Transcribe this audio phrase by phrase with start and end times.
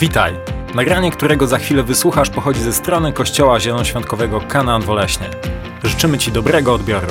[0.00, 0.34] Witaj!
[0.74, 5.30] Nagranie, którego za chwilę wysłuchasz, pochodzi ze strony Kościoła Zielonoświątkowego Kanaan Woleśnie.
[5.84, 7.06] Życzymy Ci dobrego odbioru.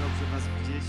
[0.00, 0.84] Dobrze Was widzieć.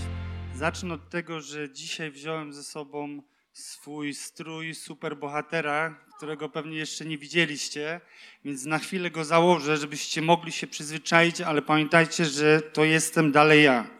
[0.54, 3.22] Zacznę od tego, że dzisiaj wziąłem ze sobą
[3.52, 8.00] swój strój superbohatera, którego pewnie jeszcze nie widzieliście,
[8.44, 13.62] więc na chwilę go założę, żebyście mogli się przyzwyczaić, ale pamiętajcie, że to jestem dalej
[13.64, 13.97] ja.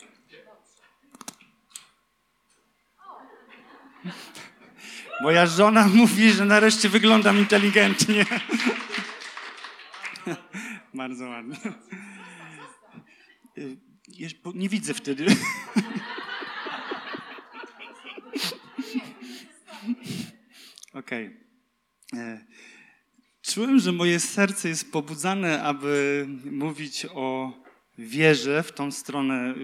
[5.23, 8.25] Moja żona mówi, że nareszcie wyglądam inteligentnie.
[10.95, 11.57] Bardzo ładnie.
[13.59, 13.77] Y,
[14.55, 15.27] Nie widzę wtedy.
[20.95, 21.37] Okej.
[22.15, 22.45] E,
[23.43, 27.53] Czułem, że moje serce jest pobudzane, aby mówić o
[27.99, 29.55] wierze w tą stronę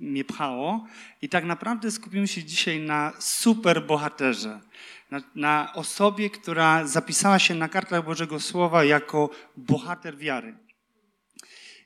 [0.00, 0.86] mnie pchało.
[1.22, 4.60] I tak naprawdę skupimy się dzisiaj na super bohaterze.
[5.10, 10.54] Na, na osobie, która zapisała się na kartach Bożego Słowa jako bohater wiary.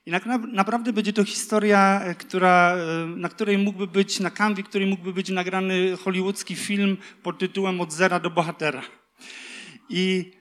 [0.05, 4.31] I tak na, naprawdę będzie to historia, e, która, e, na której mógłby być, na
[4.31, 8.81] kanwie, której mógłby być nagrany hollywoodzki film pod tytułem Od zera do bohatera.
[9.89, 10.31] I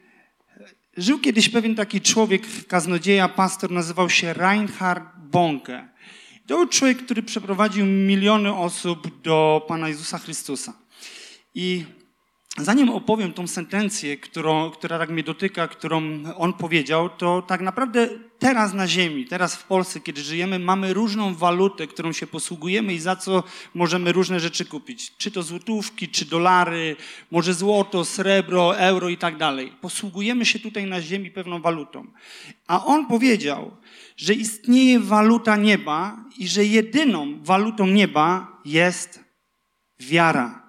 [0.97, 5.89] żył kiedyś pewien taki człowiek, kaznodzieja, pastor, nazywał się Reinhard Bonke.
[6.47, 10.73] To był człowiek, który przeprowadził miliony osób do Pana Jezusa Chrystusa.
[11.55, 11.85] I
[12.59, 16.03] zanim opowiem tą sentencję, którą, która tak mnie dotyka, którą
[16.37, 21.35] on powiedział, to tak naprawdę teraz na Ziemi, teraz w Polsce, kiedy żyjemy, mamy różną
[21.35, 23.43] walutę, którą się posługujemy i za co
[23.75, 25.17] możemy różne rzeczy kupić.
[25.17, 26.97] Czy to złotówki, czy dolary,
[27.31, 29.73] może złoto, srebro, euro i tak dalej.
[29.81, 32.07] Posługujemy się tutaj na Ziemi pewną walutą.
[32.67, 33.77] A on powiedział,
[34.17, 39.25] że istnieje waluta nieba i że jedyną walutą nieba jest
[40.01, 40.64] wiara.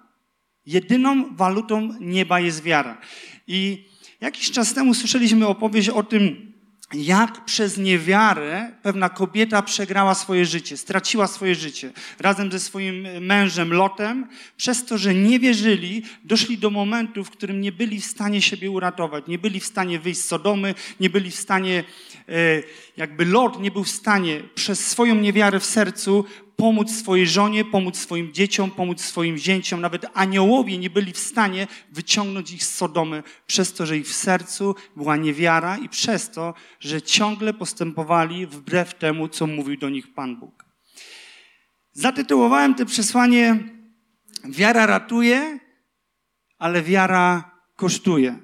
[0.66, 2.98] Jedyną walutą nieba jest wiara.
[3.46, 3.84] I
[4.20, 6.52] jakiś czas temu słyszeliśmy opowieść o tym,
[6.94, 13.72] jak przez niewiarę pewna kobieta przegrała swoje życie, straciła swoje życie razem ze swoim mężem
[13.72, 18.42] Lotem, przez to, że nie wierzyli, doszli do momentu, w którym nie byli w stanie
[18.42, 21.84] siebie uratować, nie byli w stanie wyjść z Sodomy, nie byli w stanie,
[22.28, 22.32] e,
[22.96, 26.24] jakby Lot nie był w stanie przez swoją niewiarę w sercu
[26.56, 29.80] pomóc swojej żonie, pomóc swoim dzieciom, pomóc swoim zięciom.
[29.80, 34.14] Nawet aniołowie nie byli w stanie wyciągnąć ich z Sodomy przez to, że ich w
[34.14, 40.14] sercu była niewiara i przez to, że ciągle postępowali wbrew temu, co mówił do nich
[40.14, 40.64] Pan Bóg.
[41.92, 43.58] Zatytułowałem to przesłanie
[44.44, 45.58] Wiara ratuje,
[46.58, 48.38] ale wiara kosztuje.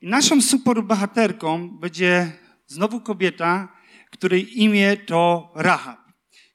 [0.00, 2.32] I naszą superbohaterką będzie
[2.66, 3.68] znowu kobieta,
[4.10, 6.01] której imię to Rahab.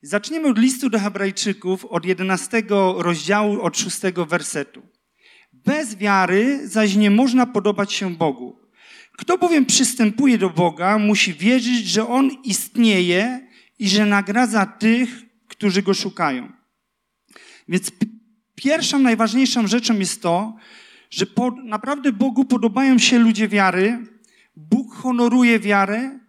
[0.01, 2.63] Zaczniemy od listu do Hebrajczyków, od 11
[2.97, 4.81] rozdziału, od 6 wersetu.
[5.53, 8.59] Bez wiary zaś nie można podobać się Bogu.
[9.17, 13.47] Kto bowiem przystępuje do Boga, musi wierzyć, że On istnieje
[13.79, 15.09] i że nagradza tych,
[15.47, 16.51] którzy Go szukają.
[17.67, 17.91] Więc
[18.55, 20.55] pierwszą, najważniejszą rzeczą jest to,
[21.09, 24.07] że po, naprawdę Bogu podobają się ludzie wiary,
[24.55, 26.19] Bóg honoruje wiarę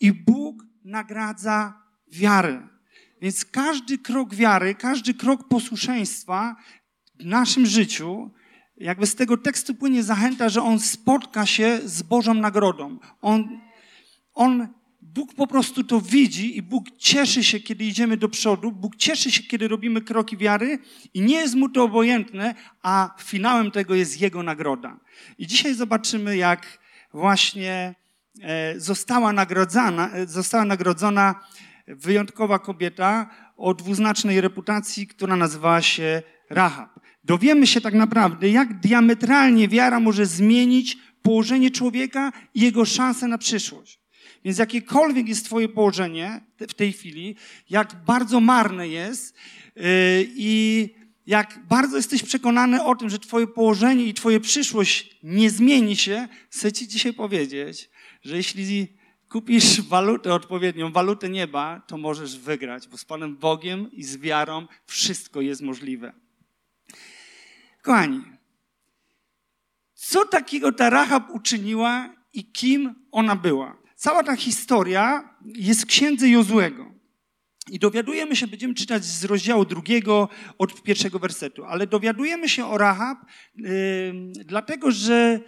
[0.00, 2.67] i Bóg nagradza wiarę.
[3.22, 6.56] Więc każdy krok wiary, każdy krok posłuszeństwa
[7.18, 8.30] w naszym życiu,
[8.76, 12.98] jakby z tego tekstu płynie zachęta, że on spotka się z Bożą nagrodą.
[13.22, 13.60] On,
[14.34, 14.68] on,
[15.02, 18.72] Bóg po prostu to widzi i Bóg cieszy się, kiedy idziemy do przodu.
[18.72, 20.78] Bóg cieszy się, kiedy robimy kroki wiary
[21.14, 25.00] i nie jest mu to obojętne, a finałem tego jest Jego nagroda.
[25.38, 26.78] I dzisiaj zobaczymy, jak
[27.12, 27.94] właśnie
[28.42, 31.34] e, została nagrodzona, e, została nagrodzona
[31.88, 37.00] wyjątkowa kobieta o dwuznacznej reputacji, która nazywała się Rahab.
[37.24, 43.38] Dowiemy się tak naprawdę, jak diametralnie wiara może zmienić położenie człowieka i jego szanse na
[43.38, 44.00] przyszłość.
[44.44, 47.36] Więc jakiekolwiek jest Twoje położenie w tej chwili,
[47.70, 49.36] jak bardzo marne jest
[49.76, 49.82] yy,
[50.36, 50.88] i
[51.26, 56.28] jak bardzo jesteś przekonany o tym, że Twoje położenie i Twoja przyszłość nie zmieni się,
[56.50, 57.90] chcę Ci dzisiaj powiedzieć,
[58.22, 58.97] że jeśli
[59.28, 64.66] kupisz walutę odpowiednią, walutę nieba, to możesz wygrać, bo z Panem Bogiem i z wiarą
[64.86, 66.12] wszystko jest możliwe.
[67.82, 68.22] Kochani,
[69.94, 73.76] co takiego ta Rahab uczyniła i kim ona była?
[73.96, 76.94] Cała ta historia jest w księdze Jozłego.
[77.70, 80.28] I dowiadujemy się, będziemy czytać z rozdziału drugiego
[80.58, 83.18] od pierwszego wersetu, ale dowiadujemy się o Rahab,
[83.54, 83.68] yy,
[84.44, 85.40] dlatego że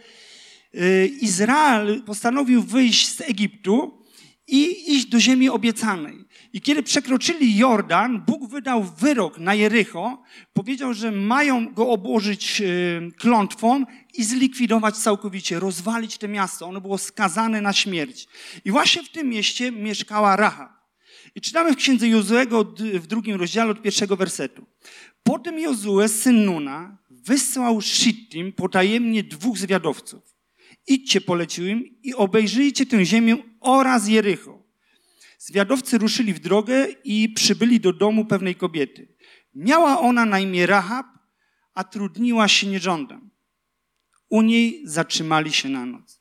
[1.21, 4.01] Izrael postanowił wyjść z Egiptu
[4.47, 6.25] i iść do ziemi obiecanej.
[6.53, 10.23] I kiedy przekroczyli Jordan, Bóg wydał wyrok na Jericho,
[10.53, 12.65] powiedział, że mają go obłożyć e,
[13.17, 13.85] klątwą
[14.15, 16.67] i zlikwidować całkowicie, rozwalić to miasto.
[16.67, 18.29] Ono było skazane na śmierć.
[18.65, 20.81] I właśnie w tym mieście mieszkała Raha.
[21.35, 22.65] I czytamy w księdze Jozuego
[22.95, 24.67] w drugim rozdziale od pierwszego wersetu.
[25.23, 30.30] Potem Jozue, syn Nuna, wysłał Shittim potajemnie dwóch zwiadowców.
[30.91, 34.63] Idźcie, polecił im, i obejrzyjcie tę ziemię oraz Jericho.
[35.39, 39.15] Zwiadowcy ruszyli w drogę i przybyli do domu pewnej kobiety.
[39.55, 41.07] Miała ona na imię Rahab,
[41.75, 43.31] a trudniła się nierządem.
[44.29, 46.21] U niej zatrzymali się na noc.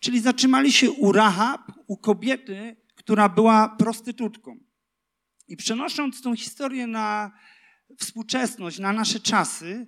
[0.00, 4.58] Czyli zatrzymali się u Rahab, u kobiety, która była prostytutką.
[5.48, 7.32] I przenosząc tą historię na
[7.98, 9.86] współczesność, na nasze czasy,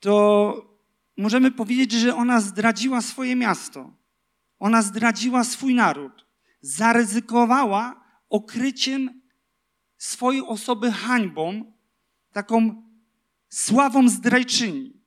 [0.00, 0.73] to
[1.16, 3.96] możemy powiedzieć, że ona zdradziła swoje miasto.
[4.58, 6.26] Ona zdradziła swój naród.
[6.60, 9.22] Zaryzykowała okryciem
[9.98, 11.72] swojej osoby hańbą,
[12.32, 12.82] taką
[13.48, 15.04] sławą zdrajczyni.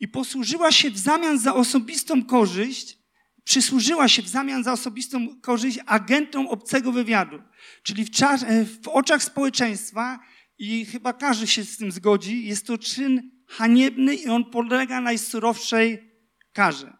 [0.00, 2.98] I posłużyła się w zamian za osobistą korzyść,
[3.44, 7.42] przysłużyła się w zamian za osobistą korzyść agentom obcego wywiadu.
[7.82, 8.44] Czyli w, czas,
[8.82, 10.18] w oczach społeczeństwa,
[10.58, 16.10] i chyba każdy się z tym zgodzi, jest to czyn haniebny i on podlega najsurowszej
[16.52, 16.92] karze.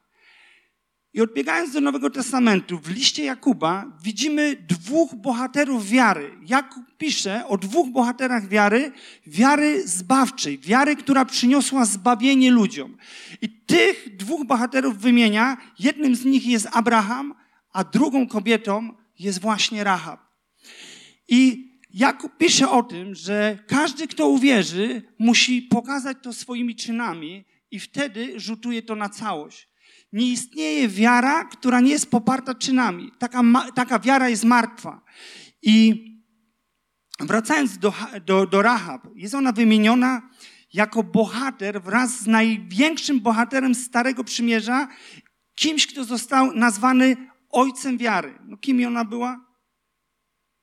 [1.15, 6.39] I odbiegając do Nowego Testamentu, w liście Jakuba widzimy dwóch bohaterów wiary.
[6.47, 8.93] Jakub pisze o dwóch bohaterach wiary,
[9.27, 12.97] wiary zbawczej, wiary, która przyniosła zbawienie ludziom.
[13.43, 15.57] I tych dwóch bohaterów wymienia.
[15.79, 17.35] Jednym z nich jest Abraham,
[17.73, 20.21] a drugą kobietą jest właśnie Rahab.
[21.29, 27.81] I Jakub pisze o tym, że każdy, kto uwierzy, musi pokazać to swoimi czynami i
[27.81, 29.69] wtedy rzutuje to na całość.
[30.13, 33.13] Nie istnieje wiara, która nie jest poparta czynami.
[33.19, 33.43] Taka,
[33.75, 35.05] taka wiara jest martwa.
[35.63, 36.05] I
[37.21, 37.93] wracając do,
[38.27, 40.31] do, do Rahab, jest ona wymieniona
[40.73, 44.89] jako bohater wraz z największym bohaterem Starego Przymierza,
[45.55, 47.17] kimś, kto został nazwany
[47.51, 48.39] ojcem wiary.
[48.47, 49.45] No kim ona była?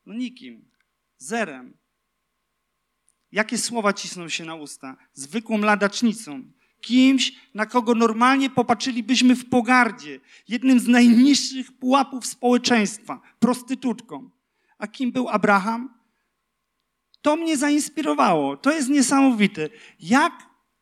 [0.06, 0.71] No nikim.
[1.22, 1.76] Zerem.
[3.32, 4.96] Jakie słowa cisną się na usta?
[5.12, 6.42] Zwykłą ladacznicą.
[6.80, 10.20] Kimś, na kogo normalnie popatrzylibyśmy w pogardzie.
[10.48, 13.20] Jednym z najniższych pułapów społeczeństwa.
[13.38, 14.30] Prostytutką.
[14.78, 15.94] A kim był Abraham?
[17.22, 18.56] To mnie zainspirowało.
[18.56, 19.68] To jest niesamowite.
[20.00, 20.32] Jak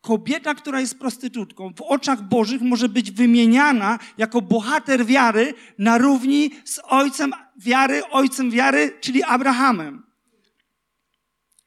[0.01, 6.51] kobieta, która jest prostytutką, w oczach Bożych może być wymieniana jako bohater wiary na równi
[6.65, 10.10] z ojcem wiary, ojcem wiary, czyli Abrahamem.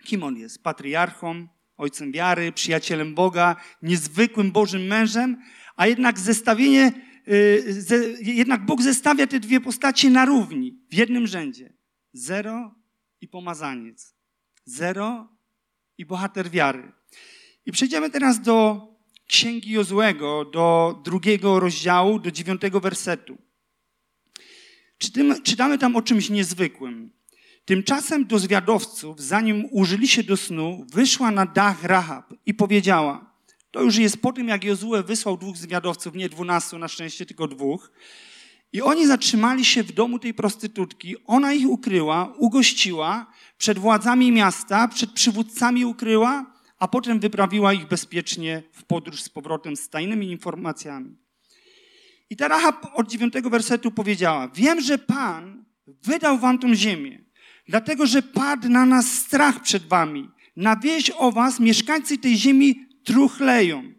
[0.05, 0.63] Kim on jest?
[0.63, 5.37] Patriarchą, ojcem wiary, przyjacielem Boga, niezwykłym Bożym mężem,
[5.77, 6.93] a jednak zestawienie,
[7.29, 11.73] y, jednak Bóg zestawia te dwie postacie na równi, w jednym rzędzie.
[12.13, 12.75] Zero
[13.21, 14.15] i pomazaniec.
[14.65, 15.29] Zero
[15.99, 16.93] i bohater wiary.
[17.67, 18.89] I przejdziemy teraz do
[19.27, 23.39] Księgi Jozłego, do drugiego rozdziału, do dziewiątego wersetu.
[25.45, 27.13] Czytamy tam o czymś niezwykłym.
[27.65, 33.35] Tymczasem do zwiadowców, zanim użyli się do snu, wyszła na dach Rahab i powiedziała,
[33.71, 37.49] to już jest po tym, jak Jozue wysłał dwóch zwiadowców, nie dwunastu, na szczęście tylko
[37.49, 37.93] dwóch,
[38.73, 43.27] i oni zatrzymali się w domu tej prostytutki, ona ich ukryła, ugościła,
[43.59, 49.77] przed władzami miasta, przed przywódcami ukryła, a potem wyprawiła ich bezpiecznie w podróż z powrotem
[49.77, 51.17] z tajnymi informacjami.
[52.31, 57.24] I ta Rahab od dziewiątego wersetu powiedziała, wiem, że Pan wydał wam tą ziemię,
[57.69, 60.29] dlatego że padł na nas strach przed wami.
[60.57, 63.93] Na wieść o was mieszkańcy tej ziemi truchleją.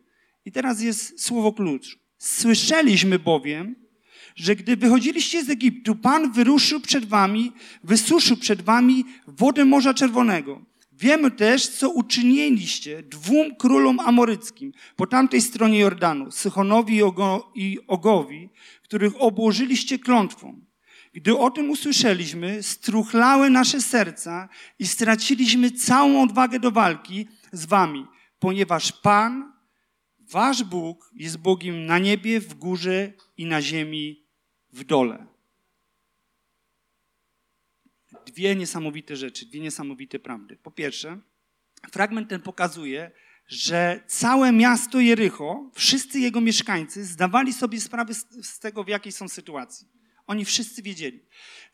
[0.45, 1.99] I teraz jest słowo klucz.
[2.17, 3.75] Słyszeliśmy bowiem,
[4.35, 7.51] że gdy wychodziliście z Egiptu, Pan wyruszył przed wami,
[7.83, 10.61] wysuszył przed wami wodę Morza Czerwonego.
[10.91, 17.01] Wiemy też, co uczyniliście dwóm królom amoryckim po tamtej stronie Jordanu, Sychonowi
[17.55, 18.49] i Ogowi,
[18.83, 20.64] których obłożyliście klątwą.
[21.15, 28.05] Gdy o tym usłyszeliśmy, struchlały nasze serca i straciliśmy całą odwagę do walki z wami,
[28.39, 29.53] ponieważ Pan,
[30.19, 34.25] wasz Bóg, jest Bogiem na niebie, w górze i na ziemi
[34.73, 35.27] w dole.
[38.25, 40.57] Dwie niesamowite rzeczy, dwie niesamowite prawdy.
[40.57, 41.19] Po pierwsze,
[41.91, 43.11] fragment ten pokazuje,
[43.47, 49.27] że całe miasto Jericho, wszyscy jego mieszkańcy zdawali sobie sprawę z tego, w jakiej są
[49.27, 49.95] sytuacji.
[50.27, 51.19] Oni wszyscy wiedzieli.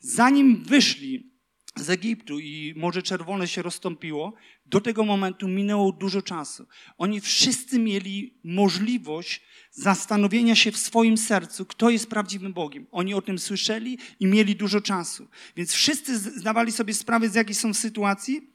[0.00, 1.32] Zanim wyszli
[1.76, 4.34] z Egiptu i Morze Czerwone się rozstąpiło,
[4.66, 6.66] do tego momentu minęło dużo czasu.
[6.98, 12.86] Oni wszyscy mieli możliwość zastanowienia się w swoim sercu, kto jest prawdziwym Bogiem.
[12.90, 15.28] Oni o tym słyszeli i mieli dużo czasu.
[15.56, 18.51] Więc wszyscy zdawali sobie sprawę, z jakiej są sytuacji.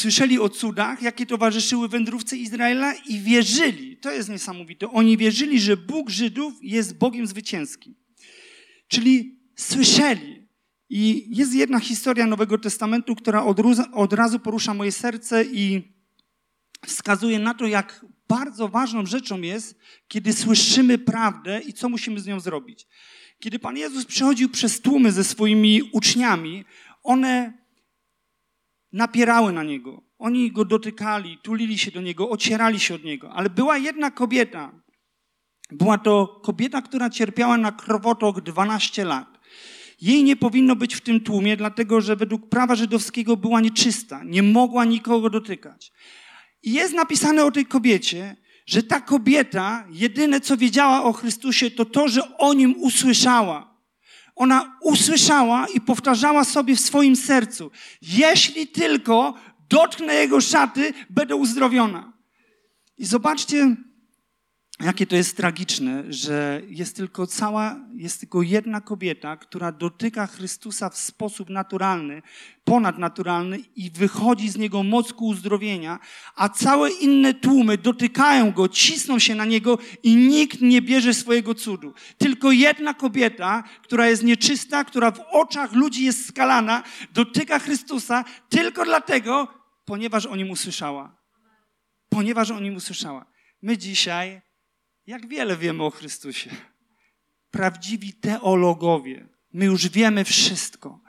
[0.00, 3.96] Słyszeli o cudach, jakie towarzyszyły wędrówce Izraela i wierzyli.
[3.96, 4.90] To jest niesamowite.
[4.90, 7.94] Oni wierzyli, że Bóg Żydów jest Bogiem zwycięskim.
[8.88, 10.48] Czyli słyszeli.
[10.90, 13.44] I jest jedna historia Nowego Testamentu, która
[13.94, 15.92] od razu porusza moje serce i
[16.86, 19.78] wskazuje na to, jak bardzo ważną rzeczą jest,
[20.08, 22.86] kiedy słyszymy prawdę i co musimy z nią zrobić.
[23.38, 26.64] Kiedy Pan Jezus przechodził przez tłumy ze swoimi uczniami,
[27.02, 27.59] one
[28.92, 30.02] napierały na Niego.
[30.18, 33.32] Oni Go dotykali, tulili się do Niego, ocierali się od Niego.
[33.32, 34.72] Ale była jedna kobieta.
[35.72, 39.40] Była to kobieta, która cierpiała na krwotok 12 lat.
[40.00, 44.24] Jej nie powinno być w tym tłumie, dlatego że według prawa żydowskiego była nieczysta.
[44.24, 45.92] Nie mogła nikogo dotykać.
[46.62, 51.84] I jest napisane o tej kobiecie, że ta kobieta jedyne co wiedziała o Chrystusie to
[51.84, 53.69] to, że o nim usłyszała.
[54.40, 57.70] Ona usłyszała i powtarzała sobie w swoim sercu:
[58.02, 59.34] Jeśli tylko
[59.68, 62.12] dotknę jego szaty, będę uzdrowiona.
[62.98, 63.76] I zobaczcie,
[64.80, 70.90] jakie to jest tragiczne, że jest tylko cała, jest tylko jedna kobieta, która dotyka Chrystusa
[70.90, 72.22] w sposób naturalny,
[72.64, 75.98] ponadnaturalny i wychodzi z niego moc ku uzdrowienia,
[76.36, 81.54] a całe inne tłumy dotykają go, cisną się na niego i nikt nie bierze swojego
[81.54, 81.94] cudu.
[82.18, 86.82] Tylko jedna kobieta, która jest nieczysta, która w oczach ludzi jest skalana,
[87.12, 89.48] dotyka Chrystusa tylko dlatego,
[89.84, 91.16] ponieważ o nim usłyszała.
[92.08, 93.26] Ponieważ o nim usłyszała.
[93.62, 94.49] My dzisiaj
[95.10, 96.50] jak wiele wiemy o Chrystusie.
[97.50, 99.26] Prawdziwi teologowie.
[99.52, 101.00] My już wiemy wszystko.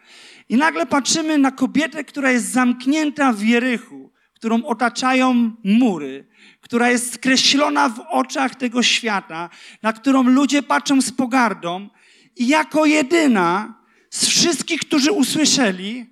[0.49, 6.27] I nagle patrzymy na kobietę, która jest zamknięta w Jerychu, którą otaczają mury,
[6.61, 9.49] która jest skreślona w oczach tego świata,
[9.81, 11.89] na którą ludzie patrzą z pogardą
[12.35, 13.73] i jako jedyna
[14.09, 16.05] z wszystkich, którzy usłyszeli,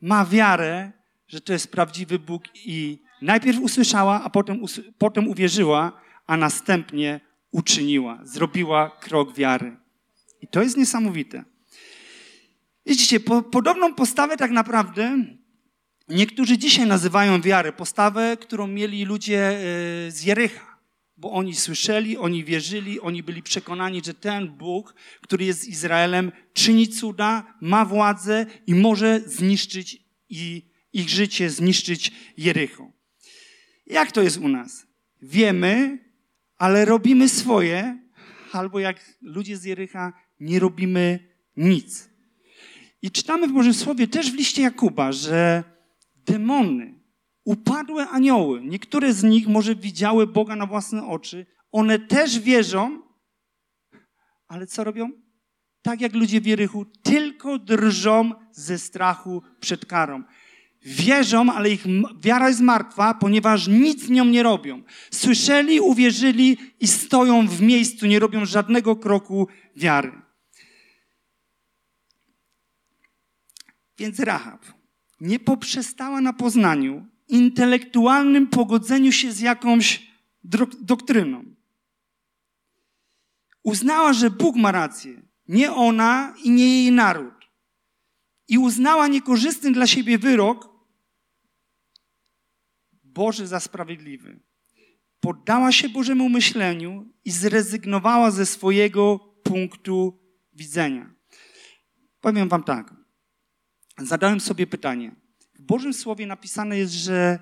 [0.00, 0.92] ma wiarę,
[1.28, 4.60] że to jest prawdziwy Bóg i najpierw usłyszała, a potem,
[4.98, 9.76] potem uwierzyła, a następnie uczyniła, zrobiła krok wiary.
[10.42, 11.44] I to jest niesamowite.
[12.86, 15.24] Widzicie, po, podobną postawę tak naprawdę
[16.08, 20.76] niektórzy dzisiaj nazywają wiarę, postawę, którą mieli ludzie e, z Jerycha.
[21.16, 26.32] Bo oni słyszeli, oni wierzyli, oni byli przekonani, że ten Bóg, który jest z Izraelem,
[26.52, 30.02] czyni cuda, ma władzę i może zniszczyć
[30.92, 32.92] ich życie, zniszczyć Jericho.
[33.86, 34.86] Jak to jest u nas?
[35.22, 35.98] Wiemy,
[36.58, 37.98] ale robimy swoje,
[38.52, 41.18] albo jak ludzie z Jericha, nie robimy
[41.56, 42.10] nic.
[43.02, 45.64] I czytamy w Bożym Słowie też w liście Jakuba, że
[46.14, 47.00] demony,
[47.44, 53.02] upadłe anioły, niektóre z nich może widziały Boga na własne oczy, one też wierzą,
[54.48, 55.10] ale co robią?
[55.82, 60.22] Tak jak ludzie w Jerychu, tylko drżą ze strachu przed karą
[60.86, 61.84] wierzą, ale ich
[62.20, 64.82] wiara jest martwa, ponieważ nic nią nie robią.
[65.10, 70.12] Słyszeli, uwierzyli i stoją w miejscu, nie robią żadnego kroku wiary.
[73.98, 74.64] Więc Rahab
[75.20, 80.06] nie poprzestała na poznaniu, intelektualnym pogodzeniu się z jakąś
[80.80, 81.44] doktryną.
[83.62, 87.34] Uznała, że Bóg ma rację, nie ona i nie jej naród.
[88.48, 90.75] I uznała niekorzystny dla siebie wyrok,
[93.16, 94.40] Boży za sprawiedliwy.
[95.20, 100.20] Poddała się Bożemu myśleniu i zrezygnowała ze swojego punktu
[100.52, 101.14] widzenia.
[102.20, 102.94] Powiem Wam tak.
[103.98, 105.16] Zadałem sobie pytanie.
[105.54, 107.38] W Bożym Słowie napisane jest, że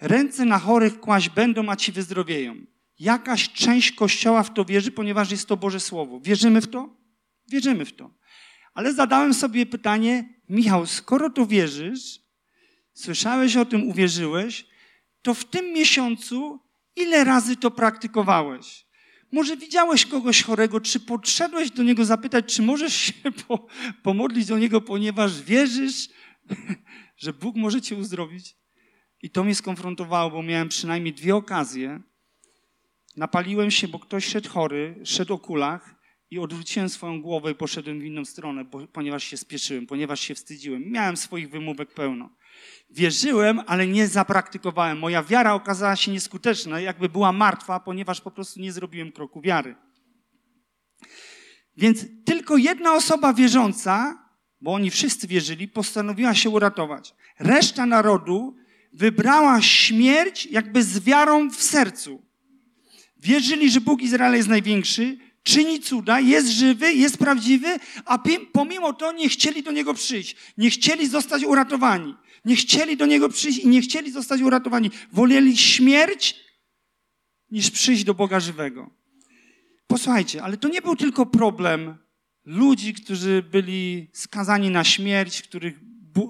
[0.00, 2.56] ręce na chorych kłaść będą, a ci wyzdrowieją.
[2.98, 6.20] Jakaś część Kościoła w to wierzy, ponieważ jest to Boże Słowo.
[6.20, 6.96] Wierzymy w to?
[7.48, 8.10] Wierzymy w to.
[8.74, 12.21] Ale zadałem sobie pytanie, Michał, skoro to wierzysz,
[12.94, 14.66] słyszałeś o tym, uwierzyłeś,
[15.22, 16.60] to w tym miesiącu
[16.96, 18.86] ile razy to praktykowałeś?
[19.32, 23.12] Może widziałeś kogoś chorego, czy podszedłeś do niego zapytać, czy możesz się
[23.48, 23.66] po,
[24.02, 26.08] pomodlić do niego, ponieważ wierzysz,
[27.22, 28.56] że Bóg może cię uzdrowić?
[29.22, 32.00] I to mnie skonfrontowało, bo miałem przynajmniej dwie okazje.
[33.16, 35.94] Napaliłem się, bo ktoś szedł chory, szedł o kulach
[36.30, 40.34] i odwróciłem swoją głowę i poszedłem w inną stronę, bo, ponieważ się spieszyłem, ponieważ się
[40.34, 40.90] wstydziłem.
[40.90, 42.30] Miałem swoich wymówek pełno.
[42.90, 44.98] Wierzyłem, ale nie zapraktykowałem.
[44.98, 49.74] Moja wiara okazała się nieskuteczna, jakby była martwa, ponieważ po prostu nie zrobiłem kroku wiary.
[51.76, 54.22] Więc tylko jedna osoba wierząca
[54.62, 57.14] bo oni wszyscy wierzyli, postanowiła się uratować.
[57.38, 58.56] Reszta narodu
[58.92, 62.22] wybrała śmierć jakby z wiarą w sercu.
[63.16, 68.18] Wierzyli, że Bóg Izraela jest największy, czyni cuda, jest żywy, jest prawdziwy, a
[68.52, 70.36] pomimo to nie chcieli do Niego przyjść.
[70.58, 72.14] Nie chcieli zostać uratowani.
[72.44, 74.90] Nie chcieli do Niego przyjść i nie chcieli zostać uratowani.
[75.12, 76.40] Woleli śmierć
[77.50, 78.90] niż przyjść do Boga żywego.
[79.86, 81.96] Posłuchajcie, ale to nie był tylko problem
[82.44, 85.80] ludzi, którzy byli skazani na śmierć, których,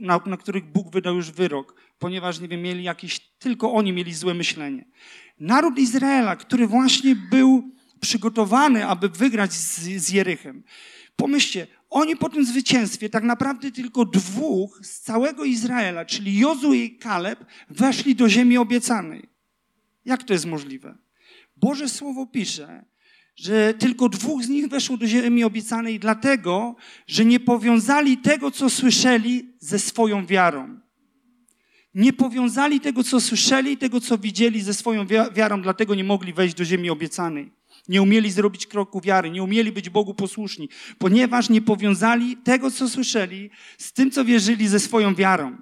[0.01, 4.15] na, na których Bóg wydał już wyrok, ponieważ, nie wiem, mieli jakieś, tylko oni mieli
[4.15, 4.85] złe myślenie.
[5.41, 10.63] Naród Izraela, który właśnie był przygotowany, aby wygrać z, z Jerychem.
[11.17, 16.99] Pomyślcie, oni po tym zwycięstwie, tak naprawdę tylko dwóch z całego Izraela, czyli Jozu i
[16.99, 19.29] Kaleb, weszli do ziemi obiecanej.
[20.05, 20.95] Jak to jest możliwe?
[21.57, 22.85] Boże Słowo pisze,
[23.37, 26.77] że tylko dwóch z nich weszło do ziemi obiecanej, dlatego,
[27.07, 30.81] że nie powiązali tego, co słyszeli, ze swoją wiarą.
[31.95, 36.55] Nie powiązali tego, co słyszeli, tego, co widzieli, ze swoją wiarą, dlatego nie mogli wejść
[36.55, 37.53] do ziemi obiecanej.
[37.89, 42.89] Nie umieli zrobić kroku wiary, nie umieli być Bogu posłuszni, ponieważ nie powiązali tego, co
[42.89, 45.59] słyszeli, z tym, co wierzyli, ze swoją wiarą.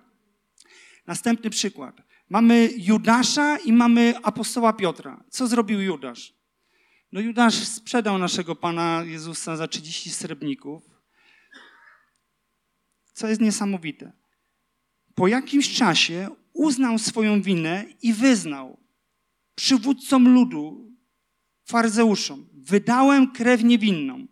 [1.06, 2.02] Następny przykład.
[2.28, 5.24] Mamy Judasza i mamy apostoła Piotra.
[5.30, 6.34] Co zrobił Judasz?
[7.12, 10.82] No Judasz sprzedał naszego Pana Jezusa za 30 srebrników,
[13.12, 14.12] co jest niesamowite.
[15.14, 18.80] Po jakimś czasie uznał swoją winę i wyznał
[19.54, 20.89] przywódcom ludu,
[21.70, 24.26] faryzeuszom, wydałem krew niewinną.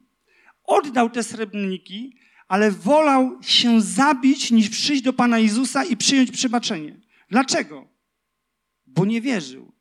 [0.65, 2.17] Oddał te srebrniki,
[2.49, 7.01] ale wolał się zabić, niż przyjść do Pana Jezusa i przyjąć przebaczenie.
[7.31, 7.89] Dlaczego?
[8.87, 9.73] Bo nie wierzył.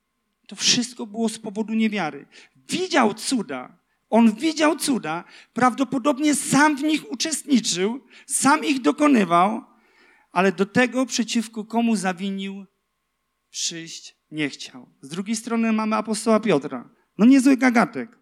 [0.48, 2.26] To wszystko było z powodu niewiary.
[2.70, 3.78] Widział cuda.
[4.10, 5.24] On widział cuda,
[5.54, 9.64] prawdopodobnie sam w nich uczestniczył, sam ich dokonywał,
[10.32, 12.66] ale do tego przeciwko komu zawinił,
[13.50, 14.90] przyjść nie chciał.
[15.02, 16.90] Z drugiej strony mamy apostoła Piotra.
[17.18, 18.18] No niezły gagatek.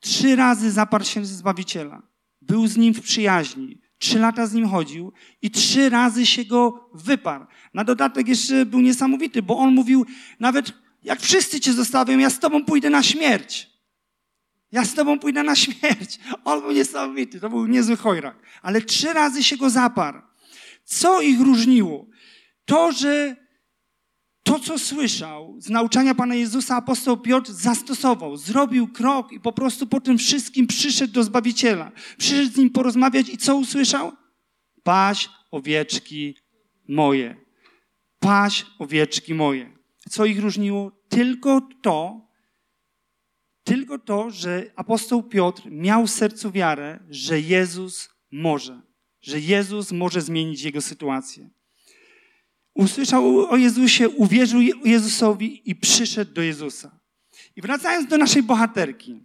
[0.00, 2.02] Trzy razy zaparł się Zbawiciela.
[2.42, 3.80] Był z nim w przyjaźni.
[3.98, 7.46] Trzy lata z nim chodził i trzy razy się go wyparł.
[7.74, 10.06] Na dodatek jeszcze był niesamowity, bo on mówił,
[10.40, 10.72] nawet
[11.02, 13.70] jak wszyscy cię zostawią, ja z tobą pójdę na śmierć.
[14.72, 16.18] Ja z tobą pójdę na śmierć.
[16.44, 18.36] On był niesamowity, to był niezły chojrak.
[18.62, 20.20] Ale trzy razy się go zaparł.
[20.84, 22.06] Co ich różniło?
[22.64, 23.36] To, że
[24.48, 29.86] to, co słyszał z nauczania Pana Jezusa, apostoł Piotr zastosował, zrobił krok i po prostu
[29.86, 31.92] po tym wszystkim przyszedł do Zbawiciela.
[32.18, 34.12] Przyszedł z nim porozmawiać i co usłyszał?
[34.82, 36.34] Paś owieczki
[36.88, 37.36] moje.
[38.20, 39.78] Paś owieczki moje.
[40.10, 40.92] Co ich różniło?
[41.08, 42.28] Tylko to,
[43.64, 48.82] tylko to, że apostoł Piotr miał w sercu wiarę, że Jezus może,
[49.20, 51.50] że Jezus może zmienić jego sytuację.
[52.78, 57.00] Usłyszał o Jezusie, uwierzył Jezusowi i przyszedł do Jezusa.
[57.56, 59.24] I wracając do naszej bohaterki.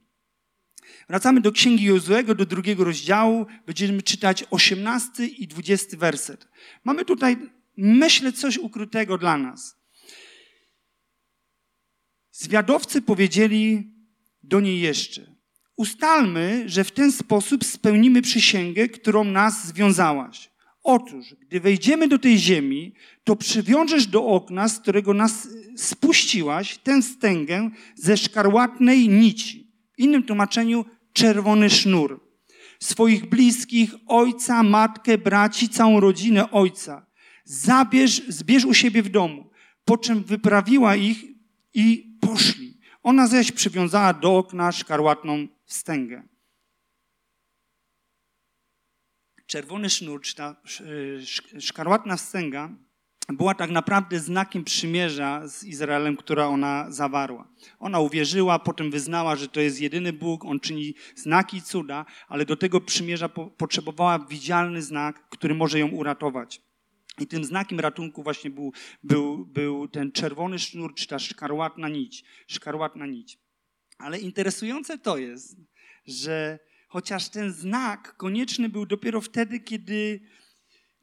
[1.09, 3.45] Wracamy do Księgi Jozuego, do drugiego rozdziału.
[3.65, 6.47] Będziemy czytać 18 i 20 werset.
[6.83, 7.37] Mamy tutaj,
[7.77, 9.75] myślę, coś ukrytego dla nas.
[12.31, 13.93] Zwiadowcy powiedzieli
[14.43, 15.35] do niej jeszcze:
[15.75, 20.52] Ustalmy, że w ten sposób spełnimy przysięgę, którą nas związałaś.
[20.83, 22.93] Otóż, gdy wejdziemy do tej ziemi,
[23.23, 29.71] to przywiążesz do okna, z którego nas spuściłaś, tę stęgę ze szkarłatnej nici.
[29.93, 32.19] W innym tłumaczeniu czerwony sznur.
[32.79, 37.05] Swoich bliskich, ojca, matkę, braci, całą rodzinę ojca.
[37.45, 39.49] Zabierz, zbierz u siebie w domu.
[39.85, 41.23] Po czym wyprawiła ich
[41.73, 42.77] i poszli.
[43.03, 46.23] Ona zaś przywiązała do okna szkarłatną wstęgę.
[49.53, 50.55] Czerwony sznur, czy ta
[51.59, 52.69] szkarłatna wstęga
[53.29, 57.47] była tak naprawdę znakiem przymierza z Izraelem, która ona zawarła.
[57.79, 62.45] Ona uwierzyła, potem wyznała, że to jest jedyny Bóg, on czyni znaki i cuda, ale
[62.45, 66.61] do tego przymierza po potrzebowała widzialny znak, który może ją uratować.
[67.19, 72.23] I tym znakiem ratunku właśnie był, był, był ten czerwony sznur, czy ta szkarłatna nić.
[72.47, 73.39] Szkarłatna nić.
[73.97, 75.57] Ale interesujące to jest,
[76.05, 76.59] że
[76.93, 80.19] chociaż ten znak konieczny był dopiero wtedy, kiedy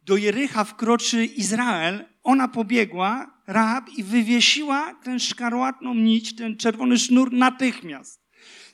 [0.03, 7.33] do Jericha wkroczy Izrael, ona pobiegła, Rahab, i wywiesiła tę szkarłatną nić, ten czerwony sznur
[7.33, 8.20] natychmiast.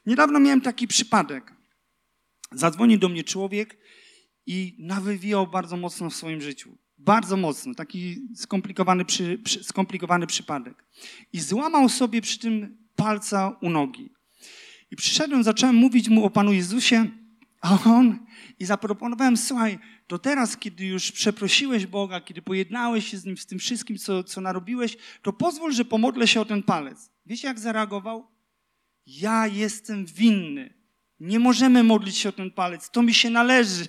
[0.06, 1.54] Niedawno miałem taki przypadek.
[2.52, 3.78] Zadzwonił do mnie człowiek
[4.46, 6.78] i nawywijał bardzo mocno w swoim życiu.
[6.98, 10.84] Bardzo mocno, taki skomplikowany, przy, przy, skomplikowany przypadek.
[11.32, 14.15] I złamał sobie przy tym palca u nogi.
[14.90, 17.10] I przyszedłem, zacząłem mówić mu o Panu Jezusie,
[17.60, 18.18] A on,
[18.58, 23.46] i zaproponowałem, słuchaj, to teraz, kiedy już przeprosiłeś Boga, kiedy pojednałeś się z Nim w
[23.46, 27.10] tym wszystkim, co, co narobiłeś, to pozwól, że pomodlę się o ten palec.
[27.26, 28.26] Wiecie, jak zareagował?
[29.06, 30.74] Ja jestem winny.
[31.20, 32.90] Nie możemy modlić się o ten palec.
[32.90, 33.86] To mi się należy.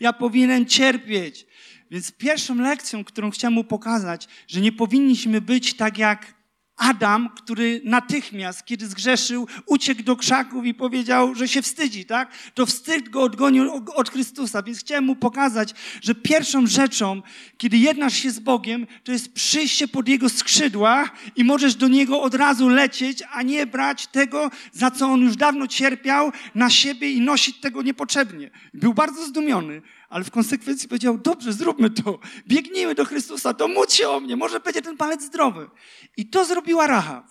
[0.00, 1.46] Ja powinienem cierpieć.
[1.90, 6.34] Więc pierwszą lekcją, którą chciałem mu pokazać, że nie powinniśmy być tak jak
[6.80, 12.32] Adam, który natychmiast, kiedy zgrzeszył, uciekł do krzaków i powiedział, że się wstydzi, tak?
[12.54, 14.62] To wstyd go odgonił od Chrystusa.
[14.62, 17.22] Więc chciałem mu pokazać, że pierwszą rzeczą,
[17.58, 22.22] kiedy jednasz się z Bogiem, to jest przyjście pod Jego skrzydła i możesz do Niego
[22.22, 27.12] od razu lecieć, a nie brać tego, za co On już dawno cierpiał, na siebie
[27.12, 28.50] i nosić tego niepotrzebnie.
[28.74, 32.18] Był bardzo zdumiony ale w konsekwencji powiedział, dobrze, zróbmy to,
[32.48, 35.70] biegnijmy do Chrystusa, to módl się o mnie, może będzie ten palec zdrowy.
[36.16, 37.26] I to zrobiła Rahab.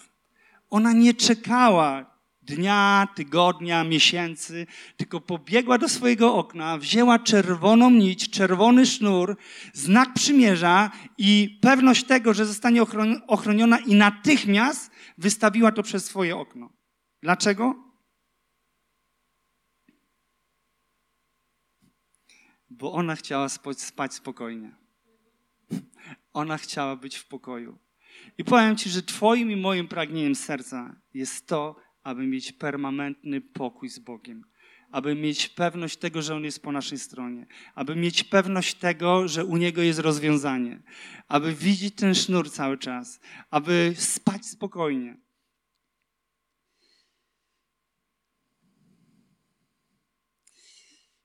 [0.70, 8.86] Ona nie czekała dnia, tygodnia, miesięcy, tylko pobiegła do swojego okna, wzięła czerwoną nić, czerwony
[8.86, 9.38] sznur,
[9.74, 12.82] znak przymierza i pewność tego, że zostanie
[13.28, 16.70] ochroniona i natychmiast wystawiła to przez swoje okno.
[17.22, 17.88] Dlaczego?
[22.80, 24.76] Bo ona chciała spać spokojnie.
[26.34, 27.78] Ona chciała być w pokoju.
[28.38, 33.89] I powiem Ci, że Twoim i moim pragnieniem serca jest to, aby mieć permanentny pokój
[33.89, 34.46] z Bogiem.
[34.92, 37.46] Aby mieć pewność tego, że On jest po naszej stronie.
[37.76, 40.82] Aby mieć pewność tego, że u Niego jest rozwiązanie.
[41.28, 43.20] Aby widzieć ten sznur cały czas.
[43.50, 45.18] Aby spać spokojnie.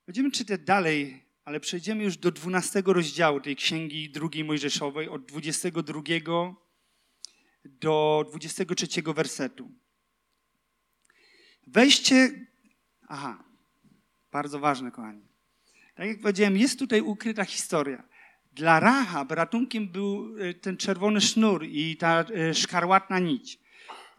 [0.06, 6.02] Będziemy czytać dalej ale przejdziemy już do 12 rozdziału tej księgi drugiej Mojżeszowej, od 22
[7.64, 9.70] do 23 wersetu.
[11.66, 12.46] Weźcie.
[13.08, 13.44] Aha,
[14.32, 15.22] bardzo ważne, kochani.
[15.94, 18.02] Tak jak powiedziałem, jest tutaj ukryta historia.
[18.52, 23.58] Dla Rahab ratunkiem był e, ten czerwony sznur i ta e, szkarłatna nić.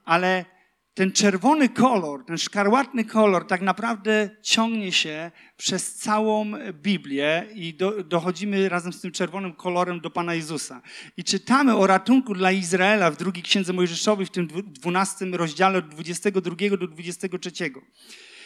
[0.06, 0.46] Ale
[0.96, 8.04] ten czerwony kolor, ten szkarłatny kolor tak naprawdę ciągnie się przez całą Biblię i do,
[8.04, 10.82] dochodzimy razem z tym czerwonym kolorem do Pana Jezusa.
[11.18, 15.88] I czytamy o ratunku dla Izraela w drugiej księdze Mojżeszowej, w tym dwunastym rozdziale od
[15.88, 17.52] 22 do 23.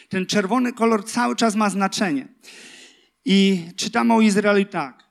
[0.08, 2.28] Ten czerwony kolor cały czas ma znaczenie.
[3.24, 5.04] I czytamy o Izraelu tak.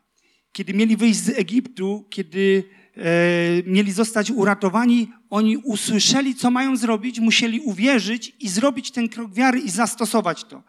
[0.52, 2.64] Kiedy mieli wyjść z Egiptu, kiedy
[3.66, 9.60] mieli zostać uratowani, oni usłyszeli, co mają zrobić, musieli uwierzyć i zrobić ten krok wiary
[9.60, 10.64] i zastosować to.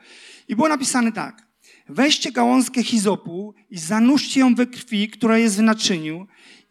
[0.48, 1.46] I było napisane tak.
[1.88, 6.26] Weźcie gałązkę hizopu i zanurzcie ją we krwi, która jest w naczyniu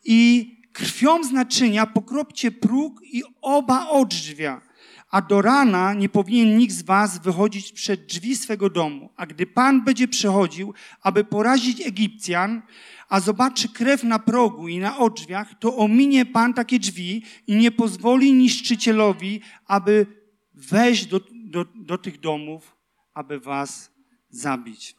[0.05, 4.61] i krwią z naczynia pokropcie próg i oba odrzwia.
[5.11, 9.09] A do rana nie powinien nikt z was wychodzić przed drzwi swego domu.
[9.15, 12.61] A gdy Pan będzie przychodził, aby porazić Egipcjan,
[13.09, 17.71] a zobaczy krew na progu i na odrzwiach, to ominie Pan takie drzwi i nie
[17.71, 20.05] pozwoli niszczycielowi, aby
[20.53, 22.75] wejść do, do, do tych domów,
[23.13, 23.91] aby was
[24.29, 24.95] zabić.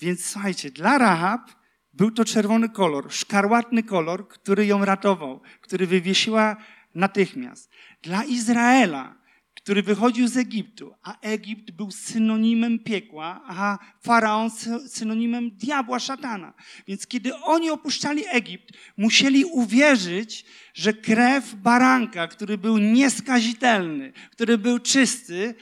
[0.00, 1.50] Więc słuchajcie, dla Rahab
[1.92, 6.56] był to czerwony kolor, szkarłatny kolor, który ją ratował, który wywiesiła
[6.94, 7.70] natychmiast.
[8.02, 9.14] Dla Izraela
[9.56, 14.50] który wychodził z Egiptu, a Egipt był synonimem piekła, a faraon
[14.88, 16.54] synonimem diabła, szatana.
[16.88, 24.78] Więc kiedy oni opuszczali Egipt, musieli uwierzyć, że krew baranka, który był nieskazitelny, który był
[24.78, 25.54] czysty,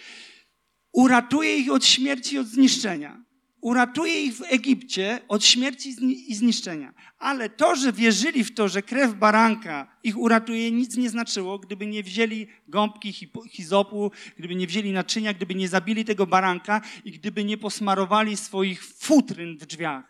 [0.93, 3.24] uratuje ich od śmierci i od zniszczenia
[3.65, 5.95] uratuje ich w Egipcie od śmierci
[6.31, 6.95] i zniszczenia.
[7.19, 11.87] Ale to, że wierzyli w to, że krew baranka ich uratuje, nic nie znaczyło, gdyby
[11.87, 13.13] nie wzięli gąbki
[13.51, 18.85] hizopu, gdyby nie wzięli naczynia, gdyby nie zabili tego baranka i gdyby nie posmarowali swoich
[18.85, 20.05] futryn w drzwiach.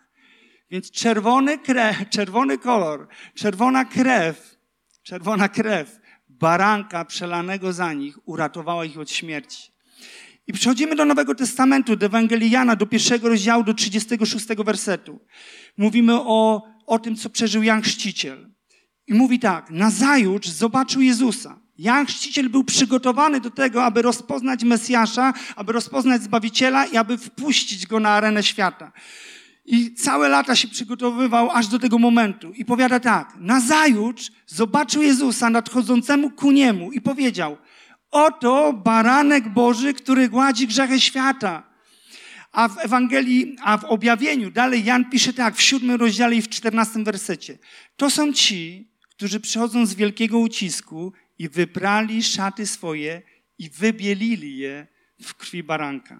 [0.71, 4.57] Więc czerwony, krew, czerwony kolor, czerwona krew,
[5.03, 9.74] czerwona krew baranka przelanego za nich uratowała ich od śmierci.
[10.47, 15.19] I przechodzimy do Nowego Testamentu, do Ewangelii Jana, do pierwszego rozdziału, do 36 wersetu.
[15.77, 18.49] Mówimy o, o tym, co przeżył Jan Chrzciciel.
[19.07, 21.59] I mówi tak, nazajutrz zobaczył Jezusa.
[21.77, 27.87] Jan Chrzciciel był przygotowany do tego, aby rozpoznać Mesjasza, aby rozpoznać Zbawiciela i aby wpuścić
[27.87, 28.91] go na arenę świata.
[29.65, 32.53] I całe lata się przygotowywał aż do tego momentu.
[32.53, 37.57] I powiada tak, nazajutrz zobaczył Jezusa nadchodzącemu ku niemu i powiedział,
[38.15, 41.63] Oto baranek Boży, który gładzi grzechy świata.
[42.51, 46.49] A w Ewangelii, a w objawieniu, dalej Jan pisze tak, w siódmym rozdziale i w
[46.49, 47.57] czternastym wersecie.
[47.95, 53.21] To są ci, którzy przychodzą z wielkiego ucisku i wyprali szaty swoje
[53.57, 54.87] i wybielili je
[55.21, 56.19] w krwi baranka.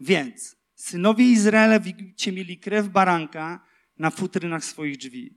[0.00, 3.60] Więc Synowie Izraela w Egipcie mieli krew baranka
[3.98, 5.34] na futrynach swoich drzwi.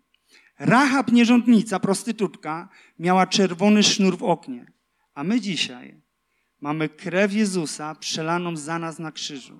[0.59, 4.80] Rahab nierządnica, prostytutka, miała czerwony sznur w oknie.
[5.13, 6.01] A my dzisiaj
[6.61, 9.59] mamy krew Jezusa przelaną za nas na krzyżu.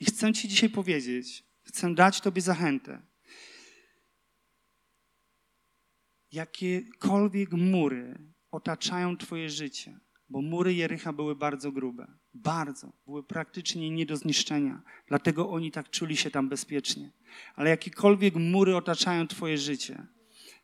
[0.00, 3.02] I chcę Ci dzisiaj powiedzieć, chcę dać Tobie zachętę.
[6.32, 8.18] Jakiekolwiek mury
[8.50, 14.82] otaczają Twoje życie, bo mury Jericha były bardzo grube, bardzo, były praktycznie nie do zniszczenia,
[15.06, 17.12] dlatego oni tak czuli się tam bezpiecznie.
[17.54, 20.06] Ale jakiekolwiek mury otaczają Twoje życie,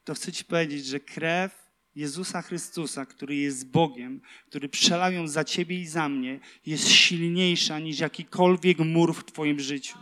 [0.05, 1.66] to chcę Ci powiedzieć, że krew
[1.97, 7.79] Jezusa Chrystusa, który jest Bogiem, który przelał ją za Ciebie i za mnie, jest silniejsza
[7.79, 9.99] niż jakikolwiek mur w Twoim życiu.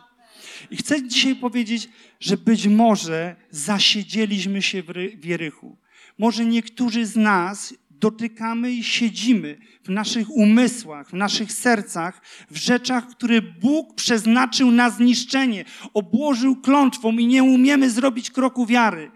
[0.70, 1.88] I chcę dzisiaj powiedzieć,
[2.20, 4.82] że być może zasiedzieliśmy się
[5.16, 5.76] w Jerychu.
[6.18, 13.08] Może niektórzy z nas dotykamy i siedzimy w naszych umysłach, w naszych sercach, w rzeczach,
[13.08, 19.10] które Bóg przeznaczył na zniszczenie, obłożył klątwą i nie umiemy zrobić kroku wiary.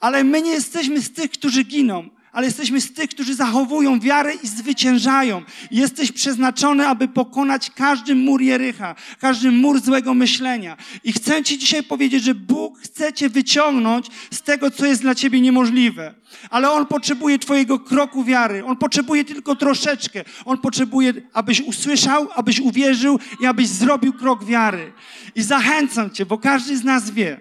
[0.00, 4.34] Ale my nie jesteśmy z tych, którzy giną ale jesteśmy z tych, którzy zachowują wiarę
[4.34, 5.42] i zwyciężają.
[5.70, 10.76] Jesteś przeznaczony, aby pokonać każdy mur Jerycha, każdy mur złego myślenia.
[11.04, 15.14] I chcę Ci dzisiaj powiedzieć, że Bóg chce Cię wyciągnąć z tego, co jest dla
[15.14, 16.14] Ciebie niemożliwe.
[16.50, 18.64] Ale On potrzebuje Twojego kroku wiary.
[18.64, 20.24] On potrzebuje tylko troszeczkę.
[20.44, 24.92] On potrzebuje, abyś usłyszał, abyś uwierzył i abyś zrobił krok wiary.
[25.34, 27.40] I zachęcam Cię, bo każdy z nas wie,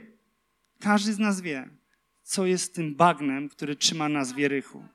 [0.80, 1.81] każdy z nas wie,
[2.32, 4.86] co jest tym bagnem, który trzyma nas w Jerychu.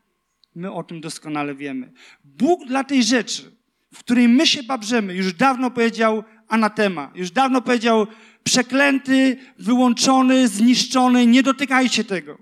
[0.55, 1.91] My o tym doskonale wiemy.
[2.23, 3.51] Bóg dla tej rzeczy,
[3.93, 8.07] w której my się babrzemy, już dawno powiedział anatema, już dawno powiedział
[8.43, 12.37] przeklęty, wyłączony, zniszczony, nie dotykajcie tego.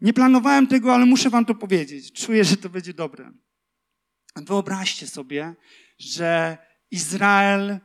[0.00, 2.12] Nie planowałem tego, ale muszę wam to powiedzieć.
[2.12, 3.32] Czuję, że to będzie dobre.
[4.36, 5.54] Wyobraźcie sobie,
[5.98, 6.58] że
[6.90, 7.78] Izrael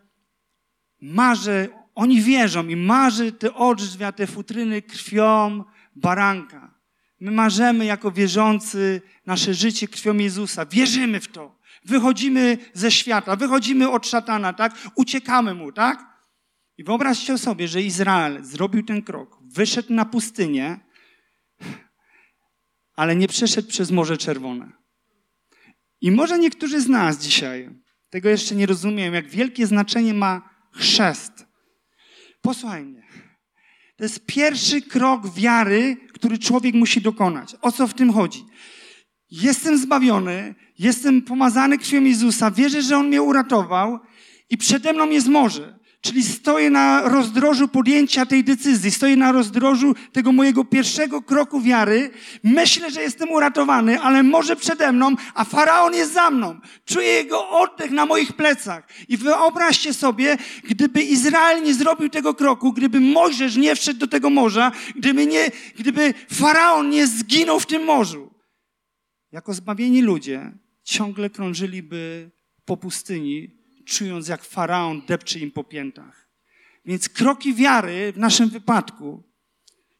[1.02, 5.63] marzy, oni wierzą i marzy te odrzwia, te futryny krwią,
[5.95, 6.75] baranka.
[7.19, 10.65] My marzymy jako wierzący nasze życie krwią Jezusa.
[10.65, 11.60] Wierzymy w to.
[11.86, 14.73] Wychodzimy ze świata, wychodzimy od szatana, tak?
[14.95, 16.15] Uciekamy mu, tak?
[16.77, 20.79] I wyobraźcie sobie, że Izrael zrobił ten krok, wyszedł na pustynię,
[22.95, 24.71] ale nie przeszedł przez Morze Czerwone.
[26.01, 27.69] I może niektórzy z nas dzisiaj
[28.10, 31.47] tego jeszcze nie rozumieją, jak wielkie znaczenie ma chrzest.
[32.41, 33.03] Posłuchaj mnie.
[33.97, 37.55] To jest pierwszy krok wiary, który człowiek musi dokonać.
[37.62, 38.45] O co w tym chodzi?
[39.31, 43.99] Jestem zbawiony, jestem pomazany krwią Jezusa, wierzę, że On mnie uratował
[44.49, 45.79] i przede mną jest morze.
[46.06, 52.12] Czyli stoję na rozdrożu podjęcia tej decyzji, stoję na rozdrożu tego mojego pierwszego kroku wiary.
[52.44, 56.60] Myślę, że jestem uratowany, ale może przede mną, a faraon jest za mną.
[56.86, 58.88] Czuję jego oddech na moich plecach.
[59.08, 64.30] I wyobraźcie sobie, gdyby Izrael nie zrobił tego kroku, gdyby Mojżesz nie wszedł do tego
[64.30, 68.32] morza, gdyby, nie, gdyby faraon nie zginął w tym morzu.
[69.32, 70.52] Jako zbawieni ludzie
[70.84, 72.32] ciągle krążyliby
[72.65, 73.55] po pustyni,
[73.86, 76.30] czując jak faraon depcze im po piętach.
[76.86, 79.24] Więc kroki wiary w naszym wypadku,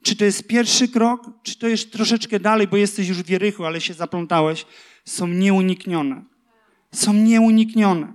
[0.04, 3.66] czy to jest pierwszy krok, czy to jest troszeczkę dalej, bo jesteś już w wierychu,
[3.66, 4.66] ale się zaplątałeś,
[5.06, 6.24] są nieuniknione.
[6.92, 8.14] Są nieuniknione.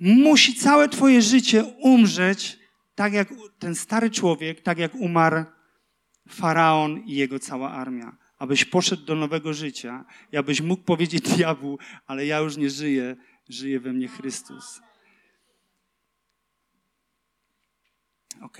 [0.00, 2.58] Musi całe twoje życie umrzeć,
[2.94, 3.28] tak jak
[3.58, 5.44] ten stary człowiek, tak jak umarł
[6.28, 8.16] faraon i jego cała armia.
[8.38, 13.16] Abyś poszedł do nowego życia i abyś mógł powiedzieć diabłu, ale ja już nie żyję,
[13.48, 14.80] żyje we mnie Chrystus.
[18.40, 18.58] Ok.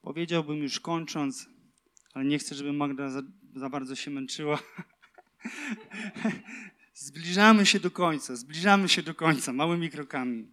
[0.00, 1.48] Powiedziałbym już kończąc,
[2.14, 3.22] ale nie chcę, żeby Magda za,
[3.54, 4.58] za bardzo się męczyła.
[6.94, 10.52] zbliżamy się do końca, zbliżamy się do końca, małymi krokami.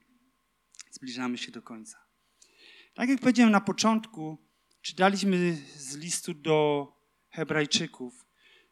[0.91, 2.04] Zbliżamy się do końca.
[2.95, 4.37] Tak jak powiedziałem na początku,
[4.81, 6.87] czytaliśmy z listu do
[7.29, 8.25] Hebrajczyków,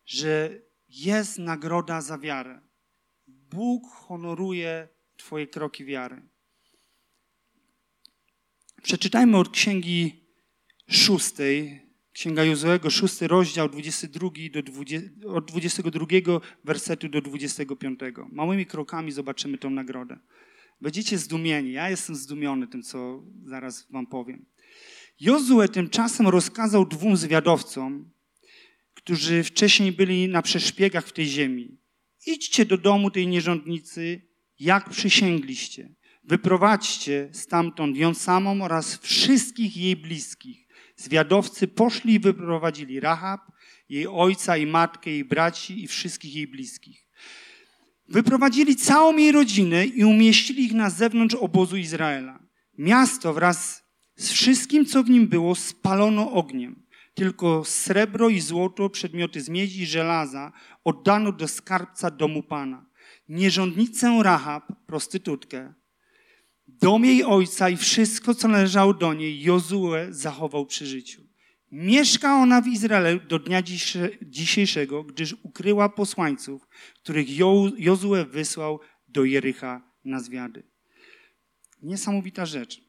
[0.06, 0.60] że
[0.90, 2.62] jest nagroda za wiarę.
[3.28, 6.22] Bóg honoruje Twoje kroki wiary.
[8.84, 10.26] Przeczytajmy od księgi
[10.90, 11.82] szóstej,
[12.14, 16.06] księga Jozuego, szósty rozdział, 22 do 20, od 22
[16.64, 18.00] wersetu do 25.
[18.32, 20.20] Małymi krokami zobaczymy tą nagrodę.
[20.84, 21.72] Będziecie zdumieni.
[21.72, 24.46] Ja jestem zdumiony tym, co zaraz wam powiem.
[25.20, 28.12] Jozue tymczasem rozkazał dwóm zwiadowcom,
[28.94, 31.78] którzy wcześniej byli na przeszpiegach w tej ziemi.
[32.26, 34.22] Idźcie do domu tej nierządnicy,
[34.60, 35.90] jak przysięgliście.
[36.24, 40.68] Wyprowadźcie stamtąd ją samą oraz wszystkich jej bliskich.
[40.96, 43.42] Zwiadowcy poszli i wyprowadzili Rahab,
[43.90, 47.08] jej ojca i matkę, jej braci i wszystkich jej bliskich.
[48.08, 52.40] Wyprowadzili całą jej rodzinę i umieścili ich na zewnątrz obozu Izraela.
[52.78, 53.84] Miasto wraz
[54.16, 56.84] z wszystkim, co w nim było, spalono ogniem.
[57.14, 60.52] Tylko srebro i złoto, przedmioty z miedzi i żelaza
[60.84, 62.86] oddano do skarbca domu Pana.
[63.30, 65.74] Nierządnicę Rahab, prostytutkę,
[66.68, 71.23] dom jej ojca i wszystko, co należało do niej, Jozue zachował przy życiu.
[71.74, 73.62] Mieszka ona w Izraelu do dnia
[74.22, 76.68] dzisiejszego, gdyż ukryła posłańców,
[77.04, 77.28] których
[77.78, 80.64] Jozue wysłał do Jericha na zwiady.
[81.82, 82.82] Niesamowita rzecz.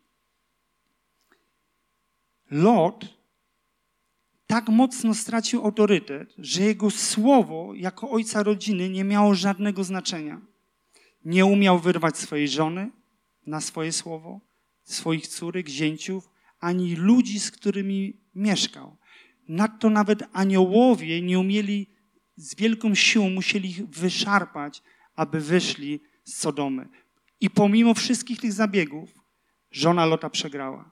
[2.51, 3.05] Lot
[4.47, 10.41] tak mocno stracił autorytet, że jego słowo jako ojca rodziny nie miało żadnego znaczenia.
[11.25, 12.91] Nie umiał wyrwać swojej żony
[13.47, 14.41] na swoje słowo,
[14.83, 18.97] swoich córek, zięciów, ani ludzi, z którymi mieszkał.
[19.49, 21.91] Nadto nawet aniołowie nie umieli
[22.37, 24.83] z wielką siłą, musieli ich wyszarpać,
[25.17, 26.89] aby wyszli z Sodomy.
[27.41, 29.11] I pomimo wszystkich tych zabiegów,
[29.71, 30.91] żona Lota przegrała.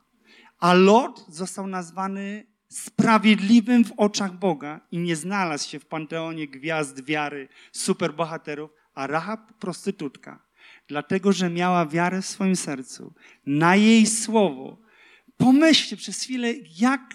[0.59, 7.05] A Lot został nazwany sprawiedliwym w oczach Boga i nie znalazł się w panteonie gwiazd
[7.05, 10.43] wiary, superbohaterów, a Rahab prostytutka.
[10.89, 13.15] Dlatego, że miała wiarę w swoim sercu,
[13.47, 14.79] na jej słowo.
[15.37, 17.15] Pomyślcie przez chwilę, jak,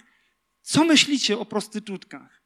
[0.68, 2.44] co myślicie o prostytutkach?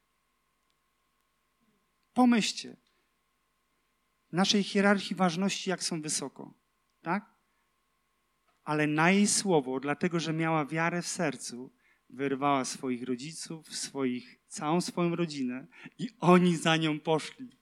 [2.12, 2.76] Pomyślcie.
[4.32, 6.54] Naszej hierarchii ważności, jak są wysoko.
[7.00, 7.34] Tak?
[8.64, 11.72] Ale na jej słowo, dlatego, że miała wiarę w sercu,
[12.10, 15.66] wyrwała swoich rodziców, swoich, całą swoją rodzinę
[15.98, 17.58] i oni za nią poszli.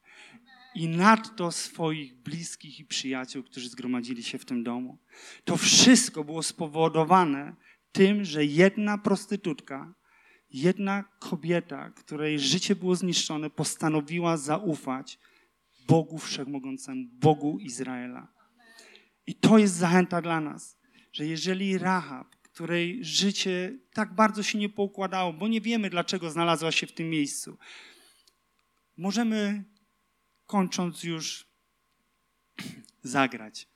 [0.74, 4.98] I nadto swoich bliskich i przyjaciół, którzy zgromadzili się w tym domu.
[5.44, 7.56] To wszystko było spowodowane
[7.92, 9.99] tym, że jedna prostytutka,
[10.52, 15.18] jedna kobieta, której życie było zniszczone, postanowiła zaufać
[15.86, 18.28] Bogu Wszechmogącemu, Bogu Izraela.
[19.26, 20.76] I to jest zachęta dla nas,
[21.12, 26.72] że jeżeli Rahab której życie tak bardzo się nie poukładało, bo nie wiemy, dlaczego znalazła
[26.72, 27.58] się w tym miejscu.
[28.96, 29.64] Możemy,
[30.46, 31.46] kończąc już,
[33.02, 33.68] zagrać.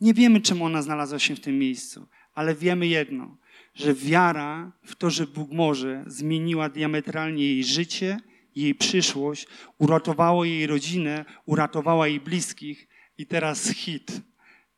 [0.00, 3.36] Nie wiemy, czemu ona znalazła się w tym miejscu, ale wiemy jedno,
[3.74, 8.20] że wiara w to, że Bóg może, zmieniła diametralnie jej życie,
[8.54, 9.46] jej przyszłość,
[9.78, 14.20] uratowało jej rodzinę, uratowała jej bliskich i teraz hit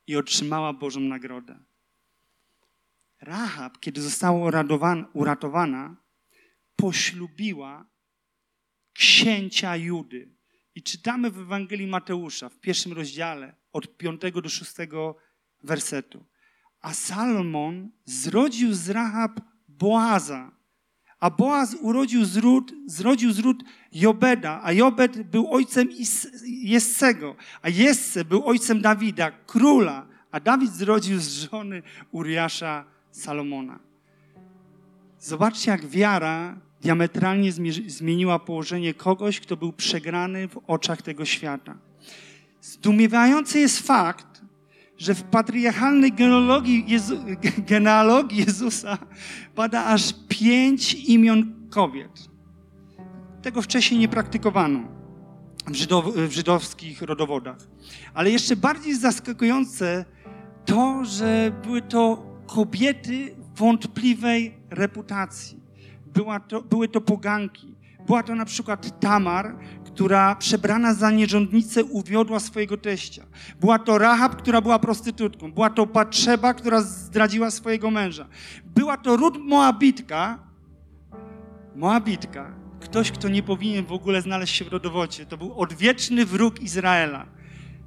[0.07, 1.59] i otrzymała Bożą nagrodę.
[3.21, 4.51] Rahab, kiedy została
[5.13, 5.97] uratowana,
[6.77, 7.87] poślubiła
[8.93, 10.37] księcia Judy.
[10.75, 14.73] I czytamy w Ewangelii Mateusza w pierwszym rozdziale od 5 do 6
[15.63, 16.25] wersetu.
[16.87, 20.51] A Salomon zrodził z Rahab Boaza,
[21.21, 23.43] a Boaz urodził z ród, zrodził z
[23.93, 25.89] Jobeda, a Jobed był ojcem
[26.47, 33.79] Jessego, a Jesse był ojcem Dawida, króla, a Dawid zrodził z żony Uriasza Salomona.
[35.21, 37.53] Zobaczcie, jak wiara diametralnie
[37.87, 41.75] zmieniła położenie kogoś, kto był przegrany w oczach tego świata.
[42.61, 44.36] Zdumiewający jest fakt,
[44.99, 47.17] że w patriarchalnej genealogii, Jezu,
[47.59, 48.99] genealogii Jezusa
[49.55, 52.29] pada aż pięć imion kobiet.
[53.43, 54.81] Tego wcześniej nie praktykowano
[55.67, 57.57] w, żydow, w żydowskich rodowodach.
[58.15, 60.05] Ale jeszcze bardziej zaskakujące
[60.65, 65.61] to, że były to kobiety wątpliwej reputacji.
[66.07, 67.75] Była to, były to poganki.
[68.07, 69.57] Była to na przykład Tamar,
[69.97, 73.25] która przebrana za nierządnicę uwiodła swojego teścia.
[73.61, 75.53] Była to Rahab, która była prostytutką.
[75.53, 78.27] Była to Patrzeba, która zdradziła swojego męża.
[78.65, 80.39] Była to Rud Moabitka,
[81.77, 85.27] Moabitka, ktoś, kto nie powinien w ogóle znaleźć się w rodowodzie.
[85.27, 87.27] To był odwieczny wróg Izraela.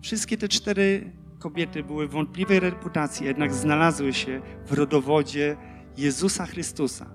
[0.01, 5.57] Wszystkie te cztery kobiety były wątpliwej reputacji, jednak znalazły się w rodowodzie
[5.97, 7.05] Jezusa Chrystusa,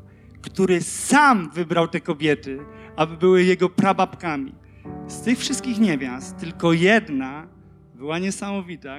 [0.43, 2.59] który sam wybrał te kobiety,
[2.97, 4.63] aby były jego prababkami.
[5.09, 7.49] Z tych wszystkich niewiast tylko jedna
[7.94, 8.97] była niesamowita,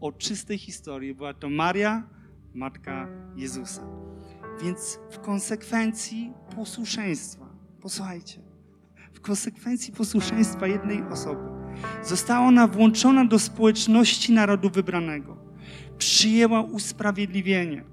[0.00, 1.14] o czystej historii.
[1.14, 2.02] Była to Maria,
[2.54, 3.82] matka Jezusa.
[4.62, 7.46] Więc w konsekwencji posłuszeństwa,
[7.80, 8.40] posłuchajcie,
[9.12, 11.54] w konsekwencji posłuszeństwa jednej osoby,
[12.02, 15.36] Została ona włączona do społeczności narodu wybranego.
[15.98, 17.84] Przyjęła usprawiedliwienie.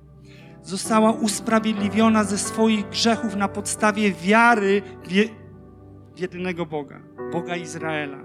[0.64, 5.24] Została usprawiedliwiona ze swoich grzechów na podstawie wiary w, je,
[6.16, 7.00] w jedynego Boga,
[7.32, 8.18] Boga Izraela.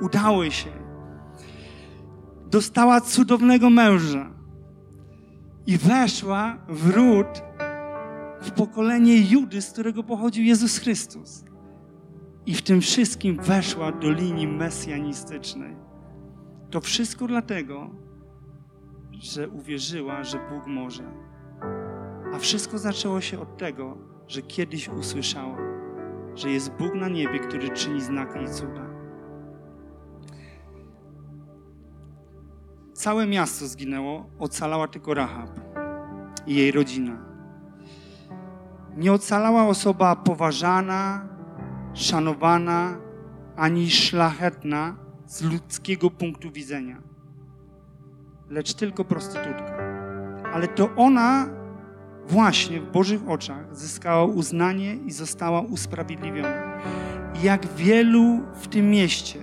[0.00, 0.70] Udało się.
[2.46, 4.30] Dostała cudownego męża
[5.66, 7.42] i weszła w ród
[8.40, 11.44] w pokolenie Judy, z którego pochodził Jezus Chrystus.
[12.46, 15.76] I w tym wszystkim weszła do linii mesjanistycznej.
[16.70, 17.90] To wszystko dlatego,
[19.12, 21.04] że uwierzyła, że Bóg może.
[22.34, 23.98] A wszystko zaczęło się od tego,
[24.28, 25.56] że kiedyś usłyszała,
[26.34, 28.84] że jest Bóg na niebie, który czyni znaki i cuda.
[32.92, 35.50] Całe miasto zginęło, ocalała tylko Rahab
[36.46, 37.18] i jej rodzina.
[38.96, 41.28] Nie ocalała osoba poważana,
[41.94, 42.96] szanowana,
[43.56, 47.02] ani szlachetna z ludzkiego punktu widzenia,
[48.50, 49.76] lecz tylko prostytutka.
[50.52, 51.46] Ale to ona
[52.28, 56.80] właśnie w Bożych oczach zyskała uznanie i została usprawiedliwiona.
[57.42, 59.38] Jak wielu w tym mieście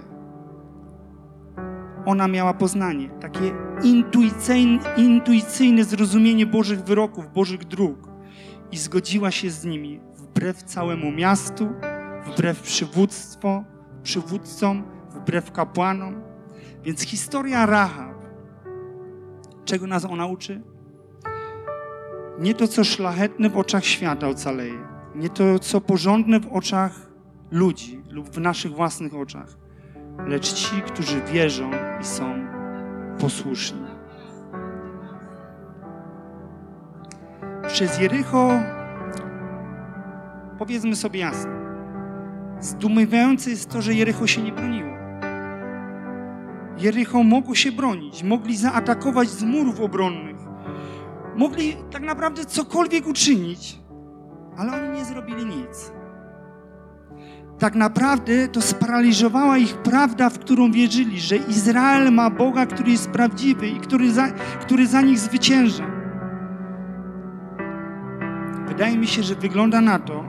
[2.05, 3.51] ona miała poznanie, takie
[3.83, 8.07] intuicyjne, intuicyjne zrozumienie Bożych wyroków, Bożych dróg
[8.71, 11.69] i zgodziła się z nimi wbrew całemu miastu,
[12.25, 13.63] wbrew przywództwo,
[14.03, 16.21] przywódcom, wbrew kapłanom.
[16.83, 18.15] Więc historia Rahab,
[19.65, 20.61] czego nas ona uczy?
[22.41, 27.09] Nie to, co szlachetne w oczach świata ocaleje, nie to, co porządne w oczach
[27.51, 29.57] ludzi lub w naszych własnych oczach,
[30.27, 31.71] lecz ci, którzy wierzą
[32.01, 32.47] i są
[33.19, 33.81] posłuszni.
[37.67, 38.49] Przez Jericho,
[40.57, 41.51] powiedzmy sobie jasno,
[42.59, 44.91] zdumiewające jest to, że Jericho się nie broniło.
[46.77, 50.40] Jericho mogło się bronić, mogli zaatakować z murów obronnych,
[51.35, 53.79] mogli tak naprawdę cokolwiek uczynić,
[54.57, 55.91] ale oni nie zrobili nic.
[57.59, 63.09] Tak naprawdę to sparaliżowała ich prawda, w którą wierzyli, że Izrael ma Boga, który jest
[63.09, 65.83] prawdziwy i który za, który za nich zwycięża.
[68.67, 70.23] Wydaje mi się, że wygląda na to,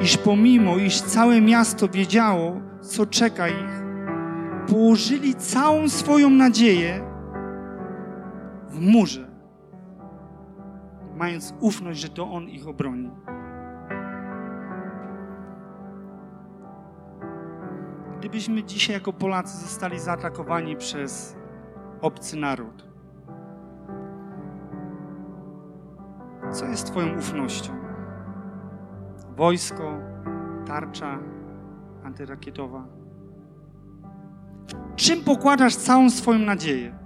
[0.00, 3.82] iż pomimo, iż całe miasto wiedziało, co czeka ich,
[4.68, 7.00] położyli całą swoją nadzieję
[8.70, 9.27] w murze,
[11.18, 13.10] mając ufność, że to On ich obroni.
[18.18, 21.36] Gdybyśmy dzisiaj jako Polacy zostali zaatakowani przez
[22.00, 22.88] obcy naród,
[26.52, 27.72] co jest Twoją ufnością?
[29.36, 29.98] Wojsko,
[30.66, 31.18] tarcza
[32.04, 32.84] antyrakietowa.
[34.96, 36.98] Czym pokładasz całą swoją nadzieję?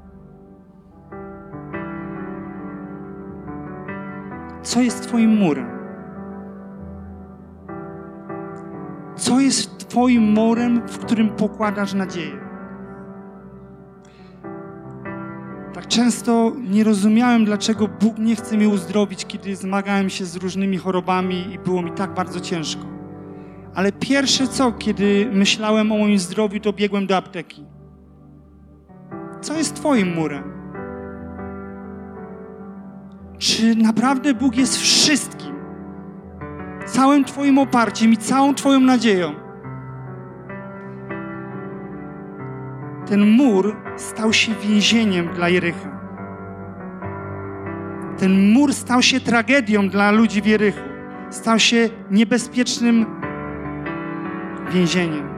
[4.63, 5.67] Co jest Twoim murem?
[9.17, 12.39] Co jest Twoim murem, w którym pokładasz nadzieję?
[15.75, 20.79] Tak często nie rozumiałem, dlaczego Bóg nie chce mnie uzdrowić, kiedy zmagałem się z różnymi
[20.79, 22.83] chorobami i było mi tak bardzo ciężko.
[23.75, 27.65] Ale pierwsze co, kiedy myślałem o moim zdrowiu, to biegłem do apteki.
[29.41, 30.52] Co jest Twoim murem?
[33.43, 35.55] Czy naprawdę Bóg jest wszystkim?
[36.87, 39.35] Całym Twoim oparciem i całą Twoją nadzieją?
[43.07, 46.01] Ten mur stał się więzieniem dla Jerycha.
[48.19, 50.89] Ten mur stał się tragedią dla ludzi w Jerychu.
[51.31, 53.07] Stał się niebezpiecznym
[54.73, 55.29] więzieniem.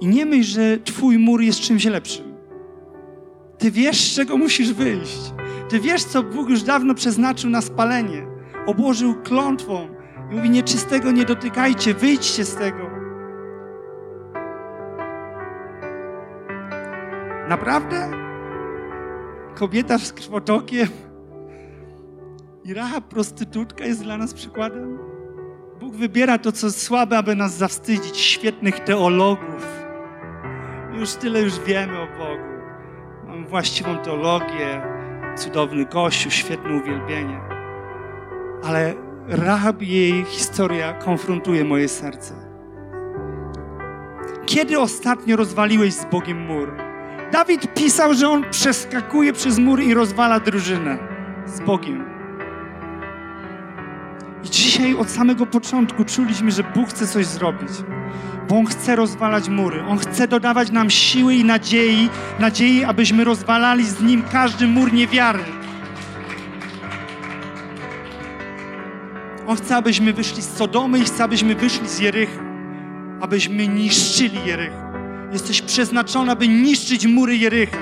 [0.00, 2.33] I nie myśl, że Twój mur jest czymś lepszym.
[3.64, 5.32] Ty wiesz, z czego musisz wyjść.
[5.68, 8.26] Ty wiesz, co Bóg już dawno przeznaczył na spalenie.
[8.66, 9.88] Obłożył klątwą
[10.30, 12.90] i mówi: Nieczystego nie dotykajcie, wyjdźcie z tego.
[17.48, 18.10] Naprawdę?
[19.54, 20.88] Kobieta z krwotokiem
[22.64, 24.98] i Raha prostytutka jest dla nas przykładem?
[25.80, 28.16] Bóg wybiera to, co słabe, aby nas zawstydzić.
[28.16, 29.84] Świetnych teologów.
[30.92, 32.53] Już tyle już wiemy o Bogu
[33.44, 34.82] właściwą teologię,
[35.36, 37.40] cudowny kościół, świetne uwielbienie.
[38.64, 38.94] Ale
[39.28, 42.34] Rahab i jej historia konfrontuje moje serce.
[44.46, 46.72] Kiedy ostatnio rozwaliłeś z Bogiem mur?
[47.32, 50.98] Dawid pisał, że on przeskakuje przez mur i rozwala drużynę
[51.46, 52.13] z Bogiem.
[54.74, 57.68] Dzisiaj od samego początku czuliśmy, że Bóg chce coś zrobić
[58.48, 59.84] bo On chce rozwalać mury.
[59.84, 62.08] On chce dodawać nam siły i nadziei,
[62.38, 65.44] nadziei, abyśmy rozwalali z Nim każdy mur niewiary.
[69.46, 72.42] On chce, abyśmy wyszli z Sodomy i chce, abyśmy wyszli z Jerycha,
[73.20, 74.92] abyśmy niszczyli Jerycha.
[75.32, 77.78] Jesteś przeznaczony, aby niszczyć mury Jerycha.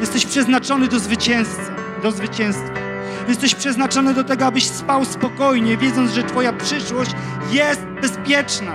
[0.00, 2.89] Jesteś przeznaczony do zwycięstwa, do zwycięstwa.
[3.30, 7.10] Jesteś przeznaczony do tego, abyś spał spokojnie, wiedząc, że Twoja przyszłość
[7.52, 8.72] jest bezpieczna.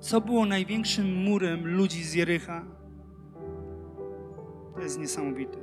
[0.00, 2.64] Co było największym murem ludzi z Jericha?
[4.74, 5.58] To jest niesamowite.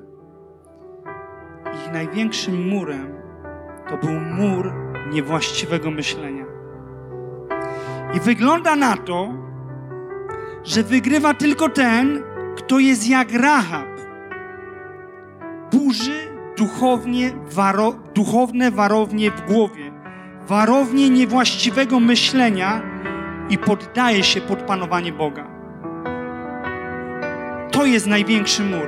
[1.73, 3.15] Ich największym murem
[3.89, 4.73] to był mur
[5.11, 6.45] niewłaściwego myślenia.
[8.13, 9.44] I wygląda na to,
[10.65, 12.23] że wygrywa tylko ten,
[12.57, 13.87] kto jest jak Rahab.
[15.71, 19.91] Burzy duchownie, waro, duchowne warownie w głowie,
[20.47, 22.81] warownie niewłaściwego myślenia
[23.49, 25.47] i poddaje się pod panowanie Boga.
[27.71, 28.87] To jest największy mur.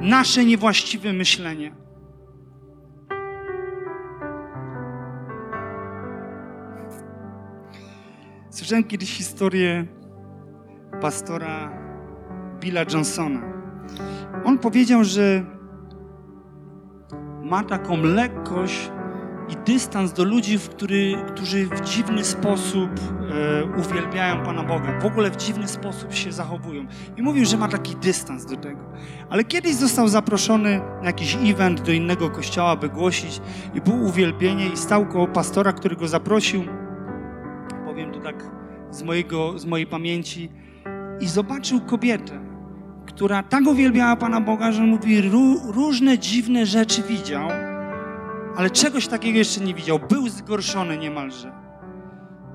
[0.00, 1.74] Nasze niewłaściwe myślenie.
[8.50, 10.01] Słyszałem kiedyś historię
[11.02, 11.70] pastora
[12.60, 13.40] Billa Johnsona.
[14.44, 15.44] On powiedział, że
[17.42, 18.90] ma taką lekkość
[19.48, 25.06] i dystans do ludzi, w który, którzy w dziwny sposób e, uwielbiają Pana Boga, w
[25.06, 26.86] ogóle w dziwny sposób się zachowują.
[27.16, 28.80] I mówił, że ma taki dystans do tego.
[29.30, 33.40] Ale kiedyś został zaproszony na jakiś event do innego kościoła, by głosić
[33.74, 36.64] i było uwielbienie i stał koło pastora, który go zaprosił.
[37.84, 38.50] Powiem to tak
[38.90, 40.61] z, mojego, z mojej pamięci.
[41.22, 42.40] I zobaczył kobietę,
[43.06, 45.22] która tak uwielbiała Pana Boga, że mówi,
[45.64, 47.48] różne dziwne rzeczy widział,
[48.56, 49.98] ale czegoś takiego jeszcze nie widział.
[50.08, 51.52] Był zgorszony niemalże.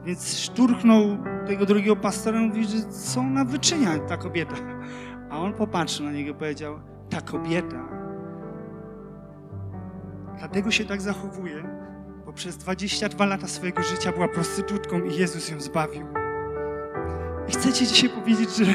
[0.06, 4.56] Więc szturchnął tego drugiego pastora i mówi, że co ona wyczynia, ta kobieta.
[5.30, 7.98] A on popatrzył na niego i powiedział, ta kobieta
[10.40, 11.64] dlatego się tak zachowuje,
[12.26, 16.27] bo przez 22 lata swojego życia była prostytutką i Jezus ją zbawił.
[17.50, 18.74] Chcę Ci dzisiaj powiedzieć, że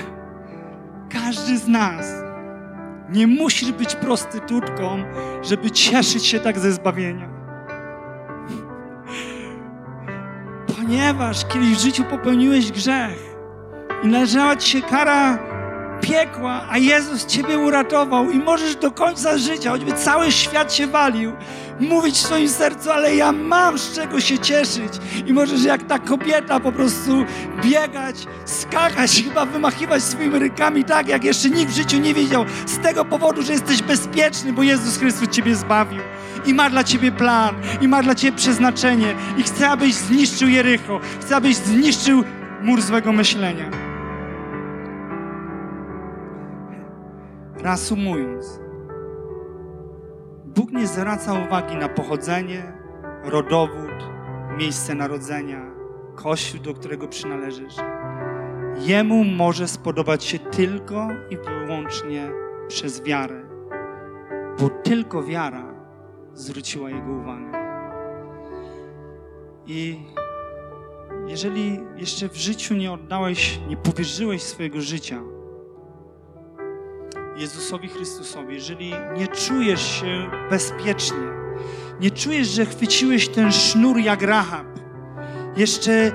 [1.10, 2.06] każdy z nas
[3.10, 5.04] nie musisz być prostytutką,
[5.42, 7.28] żeby cieszyć się tak ze zbawienia.
[10.76, 13.36] Ponieważ kiedyś w życiu popełniłeś grzech
[14.04, 15.51] i należała ci się kara
[16.02, 21.32] piekła, a Jezus Ciebie uratował i możesz do końca życia, choćby cały świat się walił,
[21.80, 24.92] mówić w swoim sercu, ale ja mam z czego się cieszyć.
[25.26, 27.24] I możesz jak ta kobieta po prostu
[27.64, 32.44] biegać, skakać, chyba wymachiwać swoimi rękami tak, jak jeszcze nikt w życiu nie widział.
[32.66, 36.02] Z tego powodu, że jesteś bezpieczny, bo Jezus Chrystus Ciebie zbawił.
[36.46, 39.14] I ma dla Ciebie plan, i ma dla Ciebie przeznaczenie.
[39.38, 41.00] I chce, abyś zniszczył Jericho.
[41.20, 42.24] Chce, abyś zniszczył
[42.62, 43.91] mur złego myślenia.
[47.62, 48.60] Reasumując,
[50.44, 52.72] Bóg nie zwraca uwagi na pochodzenie,
[53.24, 54.08] rodowód,
[54.58, 55.70] miejsce narodzenia,
[56.14, 57.76] kościół, do którego przynależysz.
[58.78, 62.30] Jemu może spodobać się tylko i wyłącznie
[62.68, 63.42] przez wiarę,
[64.60, 65.74] bo tylko wiara
[66.34, 67.52] zwróciła jego uwagę.
[69.66, 70.00] I
[71.26, 75.22] jeżeli jeszcze w życiu nie oddałeś, nie powierzyłeś swojego życia
[77.36, 81.26] Jezusowi Chrystusowi, jeżeli nie czujesz się bezpiecznie,
[82.00, 84.66] nie czujesz, że chwyciłeś ten sznur jak Rahab,
[85.56, 86.12] jeszcze,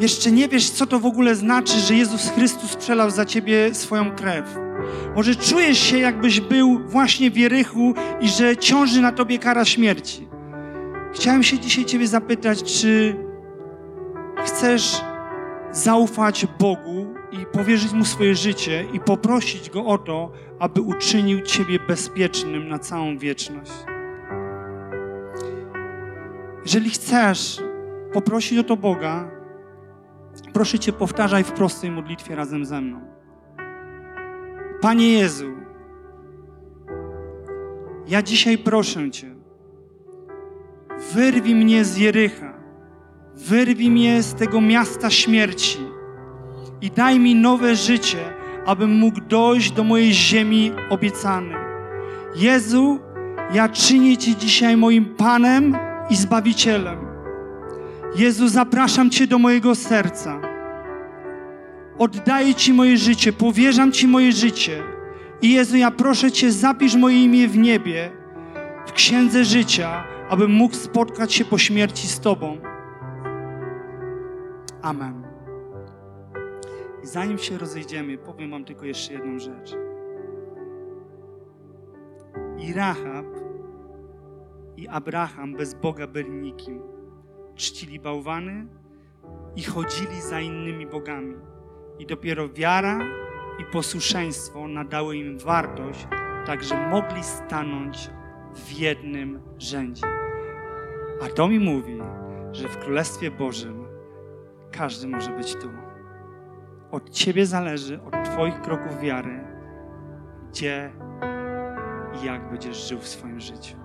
[0.00, 4.16] jeszcze nie wiesz, co to w ogóle znaczy, że Jezus Chrystus przelał za ciebie swoją
[4.16, 4.58] krew.
[5.16, 10.28] Może czujesz się, jakbyś był właśnie w Jerychu i że ciąży na tobie kara śmierci.
[11.14, 13.16] Chciałem się dzisiaj ciebie zapytać, czy
[14.44, 15.00] chcesz
[15.72, 17.01] zaufać Bogu
[17.52, 23.18] powierzyć Mu swoje życie i poprosić Go o to, aby uczynił Ciebie bezpiecznym na całą
[23.18, 23.72] wieczność.
[26.62, 27.60] Jeżeli chcesz
[28.12, 29.30] poprosić o to Boga,
[30.52, 33.00] proszę Cię, powtarzaj w prostej modlitwie razem ze mną.
[34.80, 35.52] Panie Jezu,
[38.08, 39.34] ja dzisiaj proszę Cię,
[41.14, 42.54] wyrwij mnie z Jerycha,
[43.34, 45.91] wyrwij mnie z tego miasta śmierci
[46.82, 48.18] i daj mi nowe życie,
[48.66, 51.56] abym mógł dojść do mojej ziemi obiecanej.
[52.36, 52.98] Jezu,
[53.52, 55.76] ja czynię Cię dzisiaj moim Panem
[56.10, 56.98] i Zbawicielem.
[58.16, 60.40] Jezu, zapraszam Cię do mojego serca.
[61.98, 64.82] Oddaję Ci moje życie, powierzam Ci moje życie.
[65.42, 68.10] I Jezu, ja proszę Cię, zapisz moje imię w niebie,
[68.86, 72.56] w księdze życia, abym mógł spotkać się po śmierci z Tobą.
[74.82, 75.31] Amen.
[77.02, 79.74] I zanim się rozejdziemy, powiem Wam tylko jeszcze jedną rzecz.
[82.58, 83.26] I Rahab
[84.76, 86.82] i Abraham bez Boga byli nikim.
[87.54, 88.66] Czcili bałwany,
[89.56, 91.34] i chodzili za innymi bogami.
[91.98, 92.98] I dopiero wiara
[93.58, 96.06] i posłuszeństwo nadały im wartość,
[96.46, 98.10] tak że mogli stanąć
[98.54, 100.06] w jednym rzędzie.
[101.22, 101.98] A to mi mówi,
[102.52, 103.84] że w Królestwie Bożym
[104.70, 105.68] każdy może być tu.
[106.92, 109.40] Od Ciebie zależy, od Twoich kroków wiary,
[110.50, 110.92] gdzie
[112.22, 113.76] i jak będziesz żył w swoim życiu.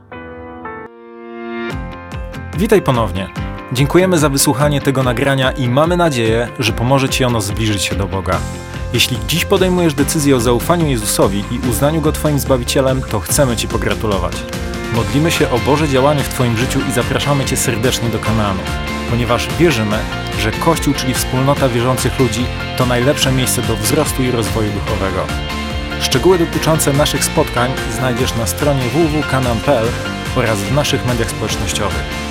[2.58, 3.30] Witaj ponownie.
[3.74, 8.08] Dziękujemy za wysłuchanie tego nagrania i mamy nadzieję, że pomoże Ci ono zbliżyć się do
[8.08, 8.40] Boga.
[8.94, 13.68] Jeśli dziś podejmujesz decyzję o zaufaniu Jezusowi i uznaniu Go Twoim Zbawicielem, to chcemy Ci
[13.68, 14.44] pogratulować.
[14.96, 18.60] Modlimy się o Boże działanie w Twoim życiu i zapraszamy Cię serdecznie do Kanaanu,
[19.10, 19.98] ponieważ wierzymy,
[20.40, 22.46] że Kościół, czyli wspólnota wierzących ludzi,
[22.78, 25.26] to najlepsze miejsce do wzrostu i rozwoju duchowego.
[26.02, 29.86] Szczegóły dotyczące naszych spotkań znajdziesz na stronie www.kanan.pl
[30.36, 32.27] oraz w naszych mediach społecznościowych.